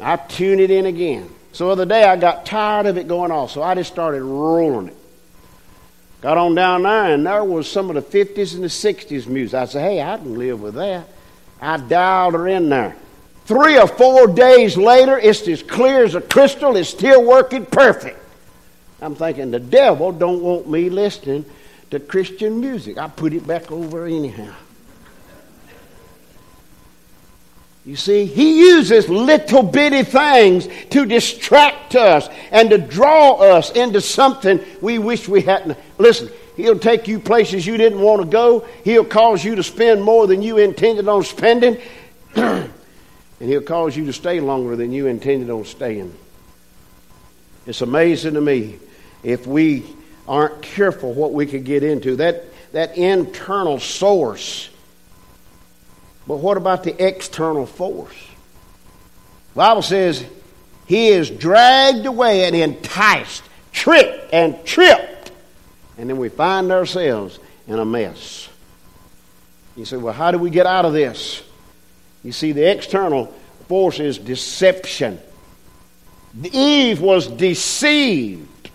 I 0.00 0.16
tune 0.16 0.58
it 0.58 0.72
in 0.72 0.86
again. 0.86 1.30
So 1.52 1.66
the 1.66 1.72
other 1.72 1.86
day 1.86 2.02
I 2.02 2.16
got 2.16 2.44
tired 2.44 2.86
of 2.86 2.98
it 2.98 3.06
going 3.06 3.30
off, 3.30 3.52
so 3.52 3.62
I 3.62 3.76
just 3.76 3.92
started 3.92 4.22
rolling 4.22 4.88
it. 4.88 4.96
Got 6.22 6.38
on 6.38 6.56
down 6.56 6.82
there, 6.82 7.14
and 7.14 7.24
there 7.24 7.44
was 7.44 7.70
some 7.70 7.88
of 7.88 7.94
the 7.94 8.24
50s 8.24 8.54
and 8.54 8.64
the 8.64 8.68
60s 8.68 9.28
music. 9.28 9.54
I 9.54 9.66
said, 9.66 9.82
hey, 9.82 10.02
I 10.02 10.16
can 10.16 10.36
live 10.36 10.60
with 10.60 10.74
that. 10.74 11.06
I 11.60 11.76
dialed 11.76 12.34
her 12.34 12.48
in 12.48 12.68
there. 12.68 12.96
Three 13.48 13.78
or 13.78 13.86
four 13.86 14.26
days 14.26 14.76
later, 14.76 15.18
it's 15.18 15.48
as 15.48 15.62
clear 15.62 16.04
as 16.04 16.14
a 16.14 16.20
crystal. 16.20 16.76
It's 16.76 16.90
still 16.90 17.24
working 17.24 17.64
perfect. 17.64 18.20
I'm 19.00 19.14
thinking 19.14 19.50
the 19.50 19.58
devil 19.58 20.12
don't 20.12 20.42
want 20.42 20.68
me 20.68 20.90
listening 20.90 21.46
to 21.90 21.98
Christian 21.98 22.60
music. 22.60 22.98
I 22.98 23.08
put 23.08 23.32
it 23.32 23.46
back 23.46 23.72
over 23.72 24.04
anyhow. 24.04 24.52
You 27.86 27.96
see, 27.96 28.26
he 28.26 28.58
uses 28.58 29.08
little 29.08 29.62
bitty 29.62 30.02
things 30.02 30.68
to 30.90 31.06
distract 31.06 31.94
us 31.94 32.28
and 32.50 32.68
to 32.68 32.76
draw 32.76 33.36
us 33.36 33.70
into 33.70 34.02
something 34.02 34.62
we 34.82 34.98
wish 34.98 35.26
we 35.26 35.40
hadn't. 35.40 35.78
Listen, 35.96 36.28
he'll 36.54 36.78
take 36.78 37.08
you 37.08 37.18
places 37.18 37.66
you 37.66 37.78
didn't 37.78 38.02
want 38.02 38.20
to 38.20 38.28
go. 38.28 38.68
He'll 38.84 39.06
cause 39.06 39.42
you 39.42 39.54
to 39.54 39.62
spend 39.62 40.02
more 40.02 40.26
than 40.26 40.42
you 40.42 40.58
intended 40.58 41.08
on 41.08 41.24
spending. 41.24 41.78
and 43.40 43.48
He'll 43.48 43.62
cause 43.62 43.96
you 43.96 44.06
to 44.06 44.12
stay 44.12 44.40
longer 44.40 44.76
than 44.76 44.92
you 44.92 45.06
intended 45.06 45.50
on 45.50 45.64
staying. 45.64 46.14
It's 47.66 47.82
amazing 47.82 48.34
to 48.34 48.40
me 48.40 48.78
if 49.22 49.46
we 49.46 49.84
aren't 50.26 50.62
careful 50.62 51.12
what 51.12 51.32
we 51.32 51.46
could 51.46 51.64
get 51.64 51.82
into. 51.82 52.16
That, 52.16 52.44
that 52.72 52.96
internal 52.96 53.78
source. 53.78 54.68
But 56.26 56.36
what 56.36 56.56
about 56.56 56.84
the 56.84 57.06
external 57.06 57.66
force? 57.66 58.16
The 59.54 59.58
Bible 59.58 59.82
says 59.82 60.24
he 60.86 61.08
is 61.08 61.30
dragged 61.30 62.06
away 62.06 62.44
and 62.44 62.54
enticed, 62.54 63.42
tricked 63.72 64.32
and 64.32 64.64
tripped. 64.64 65.30
And 65.96 66.08
then 66.08 66.16
we 66.16 66.28
find 66.28 66.70
ourselves 66.70 67.38
in 67.66 67.78
a 67.78 67.84
mess. 67.84 68.48
You 69.76 69.84
say, 69.84 69.96
well, 69.96 70.14
how 70.14 70.30
do 70.30 70.38
we 70.38 70.50
get 70.50 70.66
out 70.66 70.84
of 70.84 70.92
this? 70.92 71.42
You 72.22 72.32
see, 72.32 72.52
the 72.52 72.70
external 72.70 73.26
force 73.68 74.00
is 74.00 74.18
deception. 74.18 75.20
Eve 76.42 77.00
was 77.00 77.26
deceived. 77.26 78.70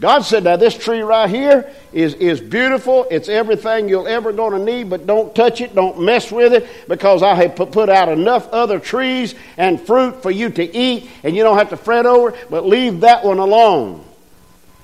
God 0.00 0.22
said, 0.22 0.42
Now, 0.42 0.56
this 0.56 0.76
tree 0.76 1.00
right 1.00 1.30
here 1.30 1.72
is, 1.92 2.14
is 2.14 2.40
beautiful. 2.40 3.06
It's 3.08 3.28
everything 3.28 3.88
you're 3.88 4.08
ever 4.08 4.32
going 4.32 4.52
to 4.52 4.64
need, 4.64 4.90
but 4.90 5.06
don't 5.06 5.32
touch 5.32 5.60
it. 5.60 5.76
Don't 5.76 6.00
mess 6.00 6.32
with 6.32 6.52
it 6.52 6.66
because 6.88 7.22
I 7.22 7.36
have 7.36 7.54
put 7.54 7.88
out 7.88 8.08
enough 8.08 8.48
other 8.50 8.80
trees 8.80 9.36
and 9.56 9.80
fruit 9.80 10.20
for 10.20 10.30
you 10.32 10.50
to 10.50 10.76
eat, 10.76 11.08
and 11.22 11.36
you 11.36 11.44
don't 11.44 11.56
have 11.56 11.70
to 11.70 11.76
fret 11.76 12.04
over 12.04 12.30
it, 12.30 12.50
but 12.50 12.66
leave 12.66 13.00
that 13.00 13.24
one 13.24 13.38
alone. 13.38 14.04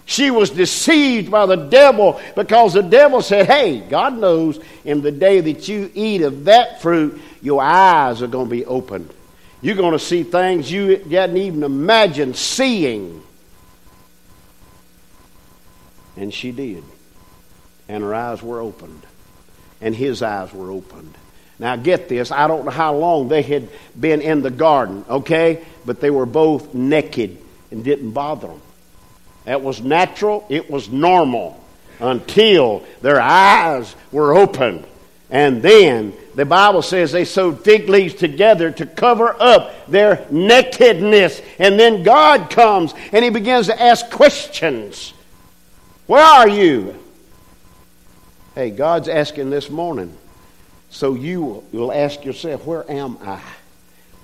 She 0.09 0.31
was 0.31 0.49
deceived 0.49 1.31
by 1.31 1.45
the 1.45 1.57
devil 1.57 2.19
because 2.35 2.73
the 2.73 2.83
devil 2.83 3.21
said, 3.21 3.45
Hey, 3.45 3.81
God 3.81 4.17
knows 4.17 4.59
in 4.83 5.03
the 5.03 5.13
day 5.13 5.43
that 5.43 5.69
you 5.69 5.91
eat 5.93 6.23
of 6.23 6.47
that 6.47 6.81
fruit, 6.81 7.21
your 7.43 7.61
eyes 7.61 8.23
are 8.23 8.27
going 8.27 8.47
to 8.47 8.51
be 8.51 8.65
opened. 8.65 9.13
You're 9.61 9.77
going 9.77 9.93
to 9.93 9.99
see 9.99 10.23
things 10.23 10.73
you 10.73 10.97
hadn't 11.11 11.37
even 11.37 11.63
imagined 11.63 12.37
seeing. 12.37 13.23
And 16.17 16.33
she 16.33 16.53
did. 16.53 16.85
And 17.87 18.03
her 18.03 18.15
eyes 18.15 18.43
were 18.43 18.61
opened. 18.61 19.03
And 19.83 19.95
his 19.95 20.23
eyes 20.23 20.55
were 20.55 20.71
opened. 20.71 21.19
Now, 21.59 21.77
get 21.77 22.09
this. 22.09 22.33
I 22.33 22.47
don't 22.47 22.65
know 22.65 22.71
how 22.71 22.95
long 22.95 23.29
they 23.29 23.43
had 23.43 23.69
been 23.99 24.23
in 24.23 24.41
the 24.41 24.51
garden, 24.51 25.05
okay? 25.07 25.67
But 25.85 26.01
they 26.01 26.11
were 26.11 26.25
both 26.25 26.73
naked 26.73 27.37
and 27.71 27.85
didn't 27.85 28.13
bother 28.13 28.49
them. 28.49 28.63
That 29.49 29.63
was 29.63 29.81
natural, 29.81 30.45
it 30.51 30.71
was 30.71 30.91
normal 30.91 31.59
until 32.01 32.85
their 33.01 33.19
eyes 33.19 33.97
were 34.13 34.37
opened. 34.37 34.87
And 35.31 35.63
then 35.63 36.13
the 36.35 36.45
Bible 36.45 36.83
says 36.83 37.13
they 37.13 37.25
sewed 37.25 37.61
fig 37.61 37.89
leaves 37.89 38.13
together 38.13 38.71
to 38.73 38.85
cover 38.85 39.35
up 39.41 39.87
their 39.87 40.27
nakedness. 40.31 41.41
And 41.59 41.81
then 41.81 42.03
God 42.03 42.51
comes 42.51 42.93
and 43.11 43.25
he 43.25 43.31
begins 43.31 43.69
to 43.69 43.83
ask 43.83 44.11
questions. 44.11 45.15
Where 46.07 46.23
are 46.23 46.49
you? 46.49 46.95
Hey, 48.55 48.69
God's 48.69 49.09
asking 49.09 49.49
this 49.49 49.71
morning. 49.71 50.15
So 50.91 51.15
you 51.15 51.65
will 51.73 51.91
ask 51.91 52.23
yourself, 52.23 52.67
where 52.67 52.85
am 52.91 53.17
I? 53.23 53.41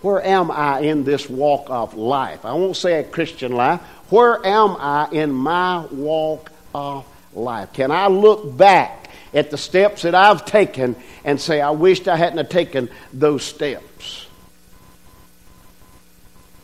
Where 0.04 0.22
am 0.22 0.50
I 0.50 0.80
in 0.80 1.04
this 1.04 1.30
walk 1.30 1.70
of 1.70 1.94
life? 1.94 2.44
I 2.44 2.52
won't 2.52 2.76
say 2.76 3.00
a 3.00 3.04
Christian 3.04 3.52
life. 3.52 3.80
Where 4.10 4.36
am 4.46 4.76
I 4.78 5.08
in 5.10 5.32
my 5.32 5.86
walk 5.86 6.52
of 6.74 7.06
life? 7.32 7.72
Can 7.72 7.90
I 7.90 8.08
look 8.08 8.54
back 8.54 9.08
at 9.32 9.50
the 9.50 9.56
steps 9.56 10.02
that 10.02 10.14
I've 10.14 10.44
taken 10.44 10.94
and 11.24 11.40
say, 11.40 11.58
I 11.62 11.70
wished 11.70 12.06
I 12.06 12.18
hadn't 12.18 12.50
taken 12.50 12.90
those 13.14 13.44
steps? 13.44 14.26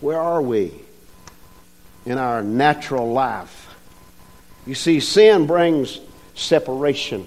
Where 0.01 0.21
are 0.21 0.43
we 0.43 0.75
in 2.05 2.19
our 2.19 2.43
natural 2.43 3.11
life? 3.11 3.75
You 4.67 4.75
see, 4.75 5.01
sin 5.01 5.47
brings 5.47 5.99
separation. 6.35 7.27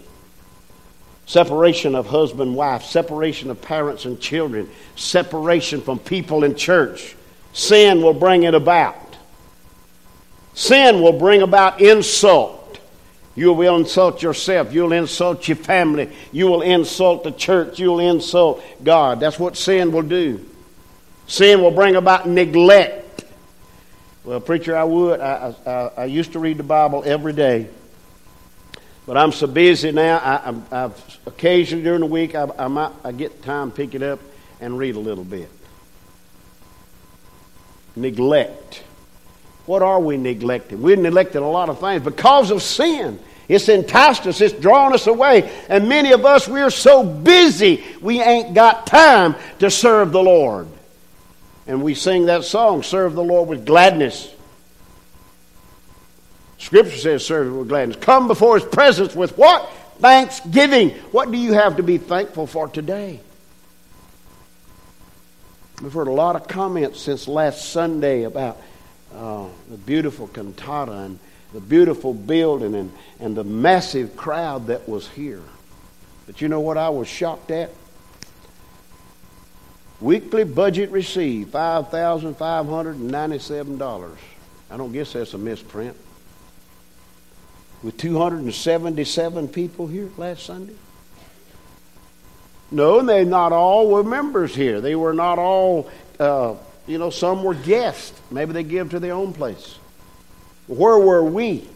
Separation 1.26 1.96
of 1.96 2.08
husband, 2.08 2.56
wife, 2.56 2.84
separation 2.84 3.50
of 3.50 3.62
parents 3.62 4.06
and 4.06 4.20
children, 4.20 4.70
separation 4.96 5.82
from 5.82 6.00
people 6.00 6.44
in 6.44 6.56
church. 6.56 7.16
Sin 7.54 8.02
will 8.02 8.14
bring 8.14 8.44
it 8.44 8.54
about. 8.54 8.98
Sin 10.54 11.02
will 11.02 11.18
bring 11.18 11.42
about 11.42 11.82
insult. 11.82 12.80
You 13.36 13.54
will 13.54 13.78
insult 13.78 14.22
yourself. 14.22 14.74
You'll 14.74 14.92
insult 14.92 15.48
your 15.48 15.58
family. 15.58 16.12
You 16.32 16.48
will 16.48 16.62
insult 16.62 17.24
the 17.24 17.32
church. 17.32 17.80
You'll 17.80 18.00
insult 18.00 18.64
God. 18.84 19.20
That's 19.20 19.40
what 19.40 19.58
sin 19.58 19.92
will 19.92 20.04
do. 20.04 20.46
Sin 21.26 21.62
will 21.62 21.72
bring 21.72 21.96
about 21.96 22.28
neglect. 22.28 23.24
Well, 24.24 24.40
preacher, 24.40 24.78
I 24.78 24.84
would. 24.84 25.20
I, 25.20 25.56
I, 25.66 25.72
I 25.98 26.06
used 26.06 26.34
to 26.34 26.40
read 26.40 26.58
the 26.58 26.64
Bible 26.64 27.02
every 27.06 27.34
day. 27.34 27.70
But 29.06 29.18
I'm 29.18 29.32
so 29.32 29.48
busy 29.48 29.92
now. 29.92 30.18
I, 30.72 30.76
have 30.76 31.20
occasionally 31.26 31.84
during 31.84 32.02
the 32.02 32.06
week 32.06 32.36
I, 32.36 32.48
I, 32.58 32.68
might, 32.68 32.92
I 33.04 33.12
get 33.12 33.44
time 33.44 33.72
to 33.72 33.76
pick 33.76 33.96
it 33.96 34.02
up 34.02 34.20
and 34.62 34.78
read 34.78 34.96
a 34.96 35.00
little 35.00 35.26
bit. 35.26 35.50
Neglect. 37.96 38.84
What 39.66 39.82
are 39.82 40.00
we 40.00 40.18
neglecting? 40.18 40.82
We're 40.82 40.96
neglecting 40.96 41.42
a 41.42 41.50
lot 41.50 41.70
of 41.70 41.80
things 41.80 42.04
because 42.04 42.52
of 42.52 42.62
sin. 42.62 43.20
It's 43.48 43.68
enticed 43.68 44.26
us, 44.26 44.39
it's 44.39 44.54
drawn 44.54 44.94
us 44.94 45.08
away. 45.08 45.52
And 45.68 45.89
many 45.89 46.13
of 46.13 46.26
us, 46.26 46.48
we're 46.48 46.70
so 46.70 47.04
busy, 47.04 47.84
we 48.02 48.22
ain't 48.22 48.54
got 48.54 48.88
time 48.88 49.36
to 49.60 49.70
serve 49.70 50.12
the 50.12 50.24
Lord. 50.24 50.68
And 51.68 51.84
we 51.84 51.94
sing 51.94 52.26
that 52.26 52.44
song, 52.46 52.84
Serve 52.84 53.16
the 53.16 53.24
Lord 53.24 53.50
with 53.50 53.66
Gladness. 53.66 54.34
Scripture 56.63 56.97
says, 56.97 57.26
serve 57.26 57.54
with 57.54 57.67
gladness. 57.67 57.97
Come 57.97 58.30
before 58.30 58.58
his 58.58 58.65
presence 58.65 59.13
with 59.13 59.38
what? 59.38 59.69
Thanksgiving. 59.99 60.91
What 61.12 61.30
do 61.30 61.38
you 61.38 61.52
have 61.52 61.76
to 61.76 61.84
be 61.84 61.97
thankful 61.97 62.47
for 62.47 62.69
today? 62.69 63.19
We've 65.82 65.91
heard 65.91 66.08
a 66.08 66.13
lot 66.13 66.38
of 66.38 66.47
comments 66.47 67.02
since 67.02 67.28
last 67.28 67.69
Sunday 67.69 68.23
about 68.23 68.62
uh, 69.13 69.47
the 69.69 69.76
beautiful 69.76 70.30
cantata 70.30 70.93
and 70.93 71.19
the 71.52 71.60
beautiful 71.60 72.13
building 72.13 72.76
and, 72.76 72.93
and 73.19 73.36
the 73.36 73.43
massive 73.43 74.15
crowd 74.15 74.67
that 74.67 74.88
was 74.88 75.10
here. 75.10 75.43
But 76.28 76.39
you 76.39 76.47
know 76.47 76.62
what 76.62 76.78
I 76.78 76.88
was 76.88 77.10
shocked 77.10 77.52
at? 77.52 77.71
Weekly 79.99 80.45
budget 80.45 80.91
received 80.91 81.52
$5,597. 81.52 84.17
I 84.71 84.78
don't 84.78 84.93
guess 84.93 85.12
that's 85.12 85.34
a 85.34 85.38
misprint. 85.38 85.97
With 87.84 87.98
277 87.98 89.50
people 89.50 89.88
here 89.88 90.10
last 90.17 90.46
Sunday? 90.46 90.76
No, 92.72 93.02
they 93.02 93.26
not 93.26 93.52
all 93.52 93.89
were 93.89 94.04
members 94.04 94.56
here. 94.56 94.82
They 94.82 94.96
were 94.96 95.13
not 95.13 95.38
all, 95.38 95.91
uh, 96.17 96.56
you 96.88 96.98
know, 96.98 97.10
some 97.10 97.43
were 97.43 97.54
guests. 97.54 98.19
Maybe 98.32 98.54
they 98.54 98.63
give 98.63 98.91
to 98.91 99.00
their 99.00 99.13
own 99.13 99.34
place. 99.34 99.78
Where 100.67 100.98
were 100.98 101.24
we? 101.24 101.67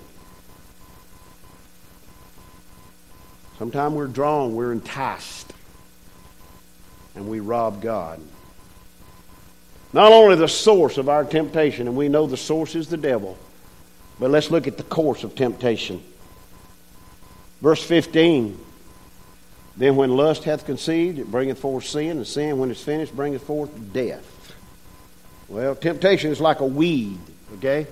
Sometimes 3.59 3.93
we're 3.93 4.07
drawn, 4.07 4.55
we're 4.55 4.71
enticed, 4.71 5.51
and 7.15 7.27
we 7.27 7.41
rob 7.41 7.81
God. 7.81 8.21
Not 9.93 10.11
only 10.11 10.35
the 10.35 10.47
source 10.47 10.97
of 10.97 11.09
our 11.09 11.25
temptation, 11.25 11.87
and 11.87 11.97
we 11.97 12.07
know 12.07 12.27
the 12.27 12.37
source 12.37 12.75
is 12.75 12.87
the 12.87 12.97
devil, 12.97 13.37
but 14.19 14.31
let's 14.31 14.51
look 14.51 14.67
at 14.67 14.77
the 14.77 14.83
course 14.83 15.23
of 15.23 15.35
temptation. 15.35 16.01
Verse 17.61 17.83
15 17.83 18.65
then 19.77 19.95
when 19.95 20.09
lust 20.09 20.43
hath 20.43 20.65
conceived, 20.65 21.19
it 21.19 21.29
bringeth 21.29 21.59
forth 21.59 21.85
sin, 21.85 22.17
and 22.17 22.25
sin, 22.25 22.57
when 22.57 22.71
it's 22.71 22.83
finished, 22.83 23.15
bringeth 23.15 23.43
forth 23.43 23.69
death. 23.93 24.55
Well, 25.47 25.75
temptation 25.75 26.31
is 26.31 26.41
like 26.41 26.61
a 26.61 26.65
weed, 26.65 27.19
okay? 27.57 27.85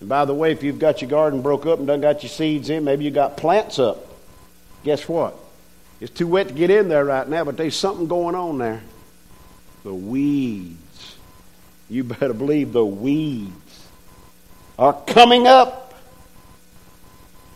And 0.00 0.08
by 0.08 0.24
the 0.24 0.32
way, 0.32 0.52
if 0.52 0.62
you've 0.62 0.78
got 0.78 1.02
your 1.02 1.10
garden 1.10 1.42
broke 1.42 1.66
up 1.66 1.78
and 1.78 1.86
done 1.86 2.00
got 2.00 2.22
your 2.22 2.30
seeds 2.30 2.70
in, 2.70 2.82
maybe 2.82 3.04
you 3.04 3.10
got 3.10 3.36
plants 3.36 3.78
up. 3.78 4.06
Guess 4.84 5.06
what? 5.06 5.36
It's 6.00 6.12
too 6.12 6.26
wet 6.26 6.48
to 6.48 6.54
get 6.54 6.70
in 6.70 6.88
there 6.88 7.04
right 7.04 7.28
now, 7.28 7.44
but 7.44 7.58
there's 7.58 7.76
something 7.76 8.06
going 8.06 8.34
on 8.34 8.56
there. 8.56 8.82
The 9.84 9.94
weeds. 9.94 11.16
You 11.90 12.04
better 12.04 12.32
believe 12.32 12.72
the 12.72 12.84
weeds 12.84 13.52
are 14.78 14.92
coming 15.06 15.46
up. 15.46 15.94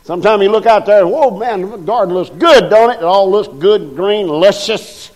Sometimes 0.04 0.42
you 0.42 0.50
look 0.50 0.66
out 0.66 0.87
there, 0.87 1.07
whoa, 1.07 1.37
man, 1.37 1.68
the 1.68 1.76
garden 1.76 2.14
looks 2.14 2.31
good, 2.31 2.70
don't 2.70 2.90
it? 2.90 2.98
It 2.98 3.04
all 3.04 3.31
looks 3.31 3.48
good, 3.59 3.94
green, 3.94 4.26
luscious. 4.26 5.11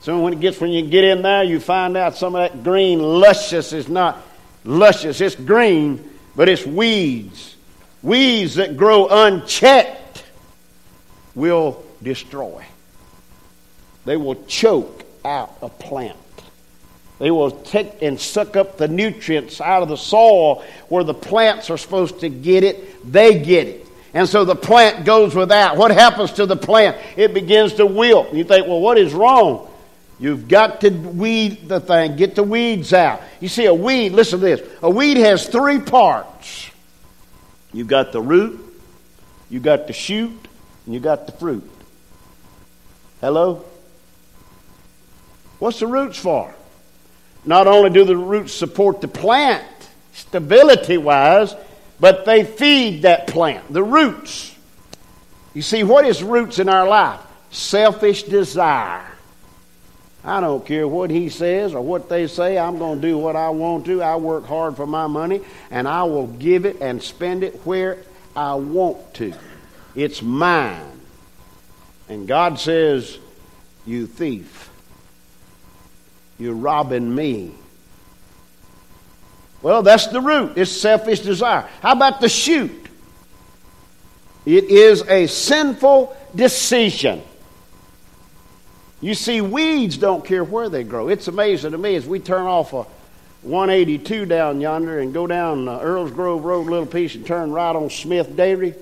So 0.00 0.18
when 0.20 0.32
it 0.32 0.40
gets 0.40 0.60
when 0.60 0.70
you 0.70 0.82
get 0.82 1.04
in 1.04 1.22
there, 1.22 1.44
you 1.44 1.60
find 1.60 1.96
out 1.96 2.16
some 2.16 2.34
of 2.34 2.40
that 2.40 2.64
green 2.64 2.98
luscious 2.98 3.72
is 3.72 3.88
not 3.88 4.20
luscious. 4.64 5.20
It's 5.20 5.34
green, 5.34 6.10
but 6.34 6.48
it's 6.48 6.64
weeds. 6.64 7.56
Weeds 8.02 8.56
that 8.56 8.76
grow 8.76 9.06
unchecked 9.06 10.24
will 11.34 11.84
destroy. 12.02 12.64
They 14.04 14.16
will 14.16 14.42
choke 14.46 15.04
out 15.24 15.56
a 15.62 15.68
plant. 15.68 16.16
They 17.22 17.30
will 17.30 17.52
take 17.52 18.02
and 18.02 18.20
suck 18.20 18.56
up 18.56 18.78
the 18.78 18.88
nutrients 18.88 19.60
out 19.60 19.84
of 19.84 19.88
the 19.88 19.96
soil 19.96 20.64
where 20.88 21.04
the 21.04 21.14
plants 21.14 21.70
are 21.70 21.78
supposed 21.78 22.18
to 22.18 22.28
get 22.28 22.64
it. 22.64 23.12
They 23.12 23.38
get 23.38 23.68
it. 23.68 23.86
And 24.12 24.28
so 24.28 24.44
the 24.44 24.56
plant 24.56 25.04
goes 25.04 25.32
without. 25.32 25.76
What 25.76 25.92
happens 25.92 26.32
to 26.32 26.46
the 26.46 26.56
plant? 26.56 26.96
It 27.16 27.32
begins 27.32 27.74
to 27.74 27.86
wilt. 27.86 28.34
You 28.34 28.42
think, 28.42 28.66
well, 28.66 28.80
what 28.80 28.98
is 28.98 29.14
wrong? 29.14 29.70
You've 30.18 30.48
got 30.48 30.80
to 30.80 30.90
weed 30.90 31.68
the 31.68 31.78
thing, 31.78 32.16
get 32.16 32.34
the 32.34 32.42
weeds 32.42 32.92
out. 32.92 33.22
You 33.38 33.46
see, 33.46 33.66
a 33.66 33.74
weed, 33.74 34.10
listen 34.10 34.40
to 34.40 34.44
this 34.44 34.68
a 34.82 34.90
weed 34.90 35.16
has 35.18 35.46
three 35.46 35.78
parts 35.78 36.72
you've 37.72 37.86
got 37.86 38.10
the 38.10 38.20
root, 38.20 38.58
you've 39.48 39.62
got 39.62 39.86
the 39.86 39.92
shoot, 39.92 40.48
and 40.86 40.92
you've 40.92 41.04
got 41.04 41.26
the 41.26 41.32
fruit. 41.32 41.70
Hello? 43.20 43.64
What's 45.60 45.78
the 45.78 45.86
roots 45.86 46.18
for? 46.18 46.52
Not 47.44 47.66
only 47.66 47.90
do 47.90 48.04
the 48.04 48.16
roots 48.16 48.52
support 48.52 49.00
the 49.00 49.08
plant 49.08 49.66
stability 50.12 50.98
wise, 50.98 51.54
but 51.98 52.24
they 52.24 52.44
feed 52.44 53.02
that 53.02 53.26
plant, 53.26 53.72
the 53.72 53.82
roots. 53.82 54.54
You 55.54 55.62
see, 55.62 55.82
what 55.82 56.06
is 56.06 56.22
roots 56.22 56.58
in 56.58 56.68
our 56.68 56.88
life? 56.88 57.20
Selfish 57.50 58.24
desire. 58.24 59.06
I 60.24 60.40
don't 60.40 60.64
care 60.64 60.86
what 60.86 61.10
he 61.10 61.28
says 61.28 61.74
or 61.74 61.82
what 61.82 62.08
they 62.08 62.28
say. 62.28 62.56
I'm 62.56 62.78
going 62.78 63.00
to 63.00 63.08
do 63.08 63.18
what 63.18 63.34
I 63.34 63.50
want 63.50 63.86
to. 63.86 64.02
I 64.02 64.16
work 64.16 64.46
hard 64.46 64.76
for 64.76 64.86
my 64.86 65.06
money, 65.08 65.40
and 65.70 65.88
I 65.88 66.04
will 66.04 66.28
give 66.28 66.64
it 66.64 66.80
and 66.80 67.02
spend 67.02 67.42
it 67.42 67.66
where 67.66 67.98
I 68.36 68.54
want 68.54 69.14
to. 69.14 69.34
It's 69.96 70.22
mine. 70.22 71.00
And 72.08 72.28
God 72.28 72.58
says, 72.60 73.18
You 73.84 74.06
thief. 74.06 74.70
You're 76.42 76.54
robbing 76.54 77.14
me. 77.14 77.52
Well, 79.62 79.82
that's 79.82 80.08
the 80.08 80.20
root. 80.20 80.58
It's 80.58 80.72
selfish 80.72 81.20
desire. 81.20 81.68
How 81.80 81.92
about 81.92 82.20
the 82.20 82.28
shoot? 82.28 82.88
It 84.44 84.64
is 84.64 85.02
a 85.02 85.28
sinful 85.28 86.16
decision. 86.34 87.22
You 89.00 89.14
see, 89.14 89.40
weeds 89.40 89.96
don't 89.96 90.24
care 90.24 90.42
where 90.42 90.68
they 90.68 90.82
grow. 90.82 91.08
It's 91.08 91.28
amazing 91.28 91.72
to 91.72 91.78
me 91.78 91.94
as 91.94 92.06
we 92.06 92.18
turn 92.18 92.46
off 92.46 92.72
a 92.72 92.86
182 93.42 94.26
down 94.26 94.60
yonder 94.60 94.98
and 94.98 95.14
go 95.14 95.28
down 95.28 95.68
uh, 95.68 95.78
Earls 95.78 96.10
Grove 96.10 96.44
Road 96.44 96.66
a 96.66 96.70
little 96.70 96.86
piece 96.86 97.14
and 97.14 97.24
turn 97.24 97.52
right 97.52 97.74
on 97.74 97.88
Smith 97.88 98.34
Dairy. 98.34 98.74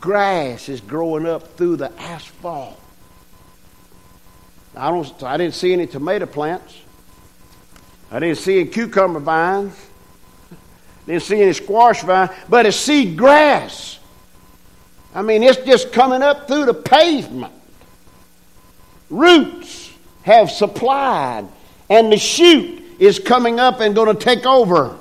Grass 0.00 0.70
is 0.70 0.80
growing 0.80 1.26
up 1.26 1.58
through 1.58 1.76
the 1.76 1.92
asphalt. 2.00 2.80
I 4.76 4.90
don't. 4.90 5.22
I 5.22 5.36
didn't 5.36 5.54
see 5.54 5.72
any 5.72 5.86
tomato 5.86 6.26
plants. 6.26 6.76
I 8.10 8.18
didn't 8.18 8.38
see 8.38 8.60
any 8.60 8.70
cucumber 8.70 9.20
vines. 9.20 9.74
Didn't 11.06 11.22
see 11.22 11.40
any 11.42 11.52
squash 11.52 12.02
vines, 12.02 12.30
but 12.48 12.66
it's 12.66 12.76
seed 12.76 13.16
grass. 13.16 13.98
I 15.14 15.22
mean, 15.22 15.42
it's 15.42 15.58
just 15.58 15.92
coming 15.92 16.22
up 16.22 16.48
through 16.48 16.66
the 16.66 16.74
pavement. 16.74 17.52
Roots 19.10 19.92
have 20.22 20.50
supplied, 20.50 21.46
and 21.88 22.10
the 22.10 22.16
shoot 22.16 22.82
is 22.98 23.18
coming 23.18 23.60
up 23.60 23.80
and 23.80 23.94
going 23.94 24.16
to 24.16 24.22
take 24.22 24.46
over. 24.46 24.96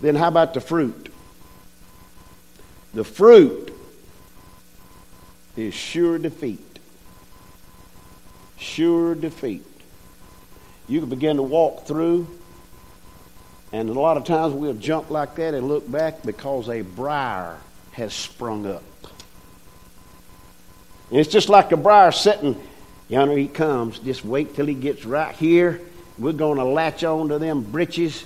Then, 0.00 0.14
how 0.14 0.28
about 0.28 0.54
the 0.54 0.60
fruit? 0.60 1.12
The 2.94 3.04
fruit 3.04 3.76
is 5.56 5.74
sure 5.74 6.18
defeat. 6.18 6.69
Sure 8.60 9.16
defeat 9.16 9.64
you 10.90 10.98
can 10.98 11.08
begin 11.08 11.36
to 11.36 11.42
walk 11.42 11.86
through, 11.86 12.26
and 13.72 13.88
a 13.88 13.92
lot 13.92 14.16
of 14.16 14.24
times 14.24 14.52
we'll 14.52 14.74
jump 14.74 15.08
like 15.08 15.36
that 15.36 15.54
and 15.54 15.68
look 15.68 15.88
back 15.88 16.24
because 16.24 16.68
a 16.68 16.82
briar 16.82 17.56
has 17.92 18.12
sprung 18.12 18.66
up. 18.66 18.82
And 21.10 21.20
it's 21.20 21.30
just 21.30 21.48
like 21.48 21.70
a 21.70 21.76
briar 21.76 22.10
sitting, 22.10 22.60
yonder 23.08 23.36
he 23.36 23.46
comes. 23.46 24.00
Just 24.00 24.24
wait 24.24 24.56
till 24.56 24.66
he 24.66 24.74
gets 24.74 25.04
right 25.04 25.34
here. 25.36 25.80
We're 26.18 26.32
going 26.32 26.58
to 26.58 26.64
latch 26.64 27.04
on 27.04 27.28
to 27.28 27.38
them 27.38 27.62
britches. 27.62 28.24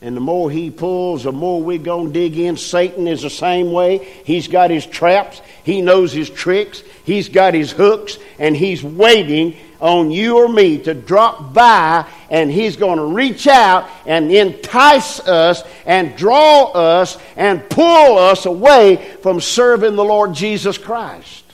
And 0.00 0.16
the 0.16 0.20
more 0.20 0.50
he 0.50 0.70
pulls, 0.70 1.24
the 1.24 1.32
more 1.32 1.62
we're 1.62 1.78
going 1.78 2.08
to 2.08 2.12
dig 2.12 2.38
in. 2.38 2.56
Satan 2.56 3.08
is 3.08 3.22
the 3.22 3.30
same 3.30 3.72
way. 3.72 3.98
He's 4.24 4.48
got 4.48 4.70
his 4.70 4.86
traps. 4.86 5.40
He 5.64 5.80
knows 5.80 6.12
his 6.12 6.28
tricks. 6.30 6.82
He's 7.04 7.28
got 7.28 7.54
his 7.54 7.72
hooks. 7.72 8.18
And 8.38 8.56
he's 8.56 8.84
waiting 8.84 9.56
on 9.80 10.10
you 10.10 10.38
or 10.38 10.48
me 10.48 10.78
to 10.78 10.94
drop 10.94 11.52
by 11.52 12.08
and 12.30 12.50
he's 12.50 12.76
going 12.76 12.98
to 12.98 13.04
reach 13.04 13.46
out 13.46 13.88
and 14.06 14.30
entice 14.32 15.20
us 15.20 15.62
and 15.86 16.16
draw 16.16 16.70
us 16.72 17.18
and 17.36 17.68
pull 17.68 18.18
us 18.18 18.46
away 18.46 18.96
from 19.22 19.40
serving 19.40 19.96
the 19.96 20.04
Lord 20.04 20.34
Jesus 20.34 20.78
Christ. 20.78 21.44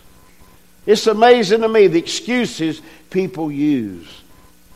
It's 0.87 1.07
amazing 1.07 1.61
to 1.61 1.69
me 1.69 1.87
the 1.87 1.99
excuses 1.99 2.81
people 3.11 3.51
use 3.51 4.23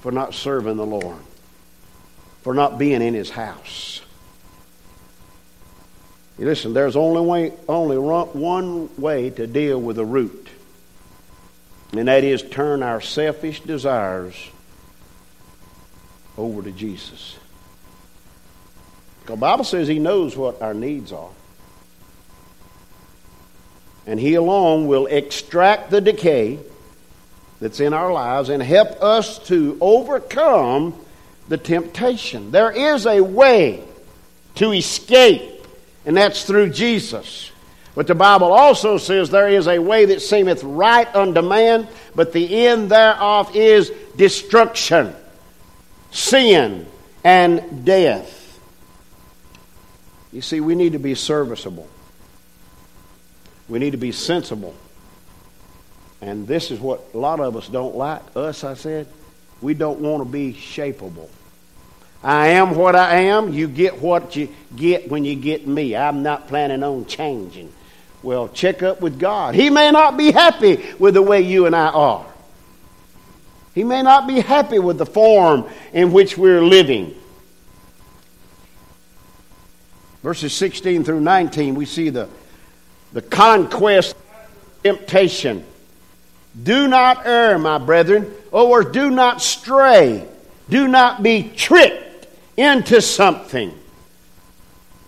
for 0.00 0.12
not 0.12 0.34
serving 0.34 0.76
the 0.76 0.86
Lord, 0.86 1.20
for 2.42 2.54
not 2.54 2.78
being 2.78 3.02
in 3.02 3.14
his 3.14 3.30
house. 3.30 4.02
listen, 6.38 6.74
there's 6.74 6.96
only, 6.96 7.22
way, 7.22 7.52
only 7.68 7.96
one 7.98 8.90
way 9.00 9.30
to 9.30 9.46
deal 9.46 9.80
with 9.80 9.96
the 9.96 10.04
root 10.04 10.44
and 11.98 12.08
that 12.08 12.24
is 12.24 12.42
turn 12.42 12.82
our 12.82 13.00
selfish 13.00 13.60
desires 13.60 14.34
over 16.36 16.62
to 16.62 16.72
Jesus. 16.72 17.36
The 19.26 19.36
Bible 19.36 19.64
says 19.64 19.88
He 19.88 19.98
knows 19.98 20.36
what 20.36 20.60
our 20.60 20.74
needs 20.74 21.12
are. 21.12 21.30
And 24.06 24.20
He 24.20 24.34
alone 24.34 24.86
will 24.86 25.06
extract 25.06 25.90
the 25.90 26.00
decay 26.00 26.58
that's 27.60 27.80
in 27.80 27.94
our 27.94 28.12
lives 28.12 28.48
and 28.48 28.62
help 28.62 29.02
us 29.02 29.38
to 29.46 29.78
overcome 29.80 30.94
the 31.48 31.56
temptation. 31.56 32.50
There 32.50 32.70
is 32.70 33.06
a 33.06 33.20
way 33.20 33.82
to 34.56 34.72
escape, 34.72 35.66
and 36.04 36.16
that's 36.16 36.44
through 36.44 36.70
Jesus. 36.70 37.50
But 37.94 38.08
the 38.08 38.14
Bible 38.14 38.52
also 38.52 38.98
says 38.98 39.30
there 39.30 39.48
is 39.48 39.68
a 39.68 39.78
way 39.78 40.06
that 40.06 40.20
seemeth 40.20 40.64
right 40.64 41.12
unto 41.14 41.42
man, 41.42 41.86
but 42.14 42.32
the 42.32 42.66
end 42.66 42.90
thereof 42.90 43.54
is 43.54 43.92
destruction, 44.16 45.14
sin, 46.10 46.86
and 47.22 47.84
death. 47.84 48.40
You 50.32 50.40
see, 50.40 50.60
we 50.60 50.74
need 50.74 50.94
to 50.94 50.98
be 50.98 51.14
serviceable. 51.14 51.88
We 53.68 53.78
need 53.78 53.92
to 53.92 53.96
be 53.96 54.10
sensible. 54.10 54.74
And 56.20 56.48
this 56.48 56.72
is 56.72 56.80
what 56.80 57.00
a 57.14 57.18
lot 57.18 57.38
of 57.38 57.56
us 57.56 57.68
don't 57.68 57.94
like. 57.94 58.22
Us, 58.34 58.64
I 58.64 58.74
said, 58.74 59.06
we 59.60 59.74
don't 59.74 60.00
want 60.00 60.24
to 60.24 60.28
be 60.28 60.52
shapeable. 60.52 61.28
I 62.24 62.48
am 62.48 62.74
what 62.74 62.96
I 62.96 63.16
am. 63.20 63.52
You 63.52 63.68
get 63.68 64.00
what 64.00 64.34
you 64.34 64.48
get 64.74 65.10
when 65.10 65.24
you 65.24 65.36
get 65.36 65.66
me. 65.66 65.94
I'm 65.94 66.22
not 66.22 66.48
planning 66.48 66.82
on 66.82 67.06
changing. 67.06 67.70
Well, 68.24 68.48
check 68.48 68.82
up 68.82 69.02
with 69.02 69.20
God. 69.20 69.54
He 69.54 69.68
may 69.68 69.90
not 69.90 70.16
be 70.16 70.32
happy 70.32 70.82
with 70.98 71.12
the 71.12 71.20
way 71.20 71.42
you 71.42 71.66
and 71.66 71.76
I 71.76 71.88
are. 71.88 72.24
He 73.74 73.84
may 73.84 74.00
not 74.00 74.26
be 74.26 74.40
happy 74.40 74.78
with 74.78 74.96
the 74.96 75.04
form 75.04 75.68
in 75.92 76.10
which 76.10 76.38
we're 76.38 76.62
living. 76.62 77.14
Verses 80.22 80.54
16 80.54 81.04
through 81.04 81.20
19, 81.20 81.74
we 81.74 81.84
see 81.84 82.08
the, 82.08 82.30
the 83.12 83.20
conquest 83.20 84.16
temptation. 84.82 85.62
Do 86.62 86.88
not 86.88 87.26
err, 87.26 87.58
my 87.58 87.76
brethren, 87.76 88.32
or 88.50 88.84
do 88.84 89.10
not 89.10 89.42
stray. 89.42 90.26
Do 90.70 90.88
not 90.88 91.22
be 91.22 91.50
tricked 91.54 92.26
into 92.56 93.02
something. 93.02 93.78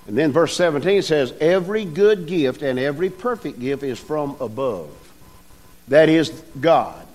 And 0.07 0.17
then 0.17 0.33
verse 0.33 0.57
17 0.57 1.03
says, 1.03 1.33
Every 1.41 1.85
good 1.85 2.27
gift 2.27 2.63
and 2.63 2.79
every 2.79 3.11
perfect 3.11 3.59
gift 3.59 3.83
is 3.83 3.99
from 3.99 4.37
above. 4.41 4.91
That 5.89 6.09
is 6.09 6.31
God. 6.61 7.07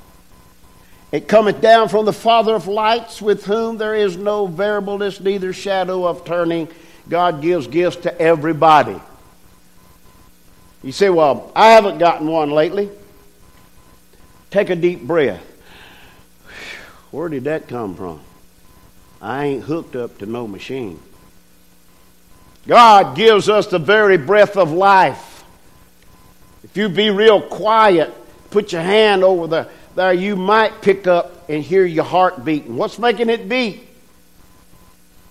It 1.11 1.27
cometh 1.27 1.59
down 1.61 1.89
from 1.89 2.05
the 2.05 2.13
Father 2.13 2.55
of 2.55 2.67
lights, 2.67 3.21
with 3.21 3.45
whom 3.45 3.77
there 3.77 3.95
is 3.95 4.15
no 4.15 4.47
variableness, 4.47 5.19
neither 5.19 5.51
shadow 5.51 6.05
of 6.07 6.23
turning. 6.23 6.69
God 7.09 7.41
gives 7.41 7.67
gifts 7.67 7.97
to 8.03 8.21
everybody. 8.21 8.99
You 10.83 10.91
say, 10.91 11.09
Well, 11.09 11.51
I 11.55 11.71
haven't 11.71 11.97
gotten 11.97 12.27
one 12.27 12.51
lately. 12.51 12.89
Take 14.51 14.69
a 14.69 14.75
deep 14.75 15.01
breath. 15.01 15.45
Where 17.11 17.29
did 17.29 17.45
that 17.45 17.67
come 17.67 17.95
from? 17.95 18.21
I 19.21 19.45
ain't 19.45 19.63
hooked 19.63 19.95
up 19.95 20.17
to 20.19 20.25
no 20.25 20.47
machine. 20.47 20.99
God 22.67 23.15
gives 23.15 23.49
us 23.49 23.67
the 23.67 23.79
very 23.79 24.17
breath 24.17 24.57
of 24.57 24.71
life. 24.71 25.43
If 26.63 26.77
you 26.77 26.89
be 26.89 27.09
real 27.09 27.41
quiet, 27.41 28.13
put 28.51 28.71
your 28.71 28.81
hand 28.81 29.23
over 29.23 29.47
the, 29.47 29.69
there, 29.95 30.13
you 30.13 30.35
might 30.35 30.81
pick 30.81 31.07
up 31.07 31.49
and 31.49 31.63
hear 31.63 31.85
your 31.85 32.03
heart 32.03 32.45
beating. 32.45 32.77
What's 32.77 32.99
making 32.99 33.29
it 33.29 33.49
beat? 33.49 33.87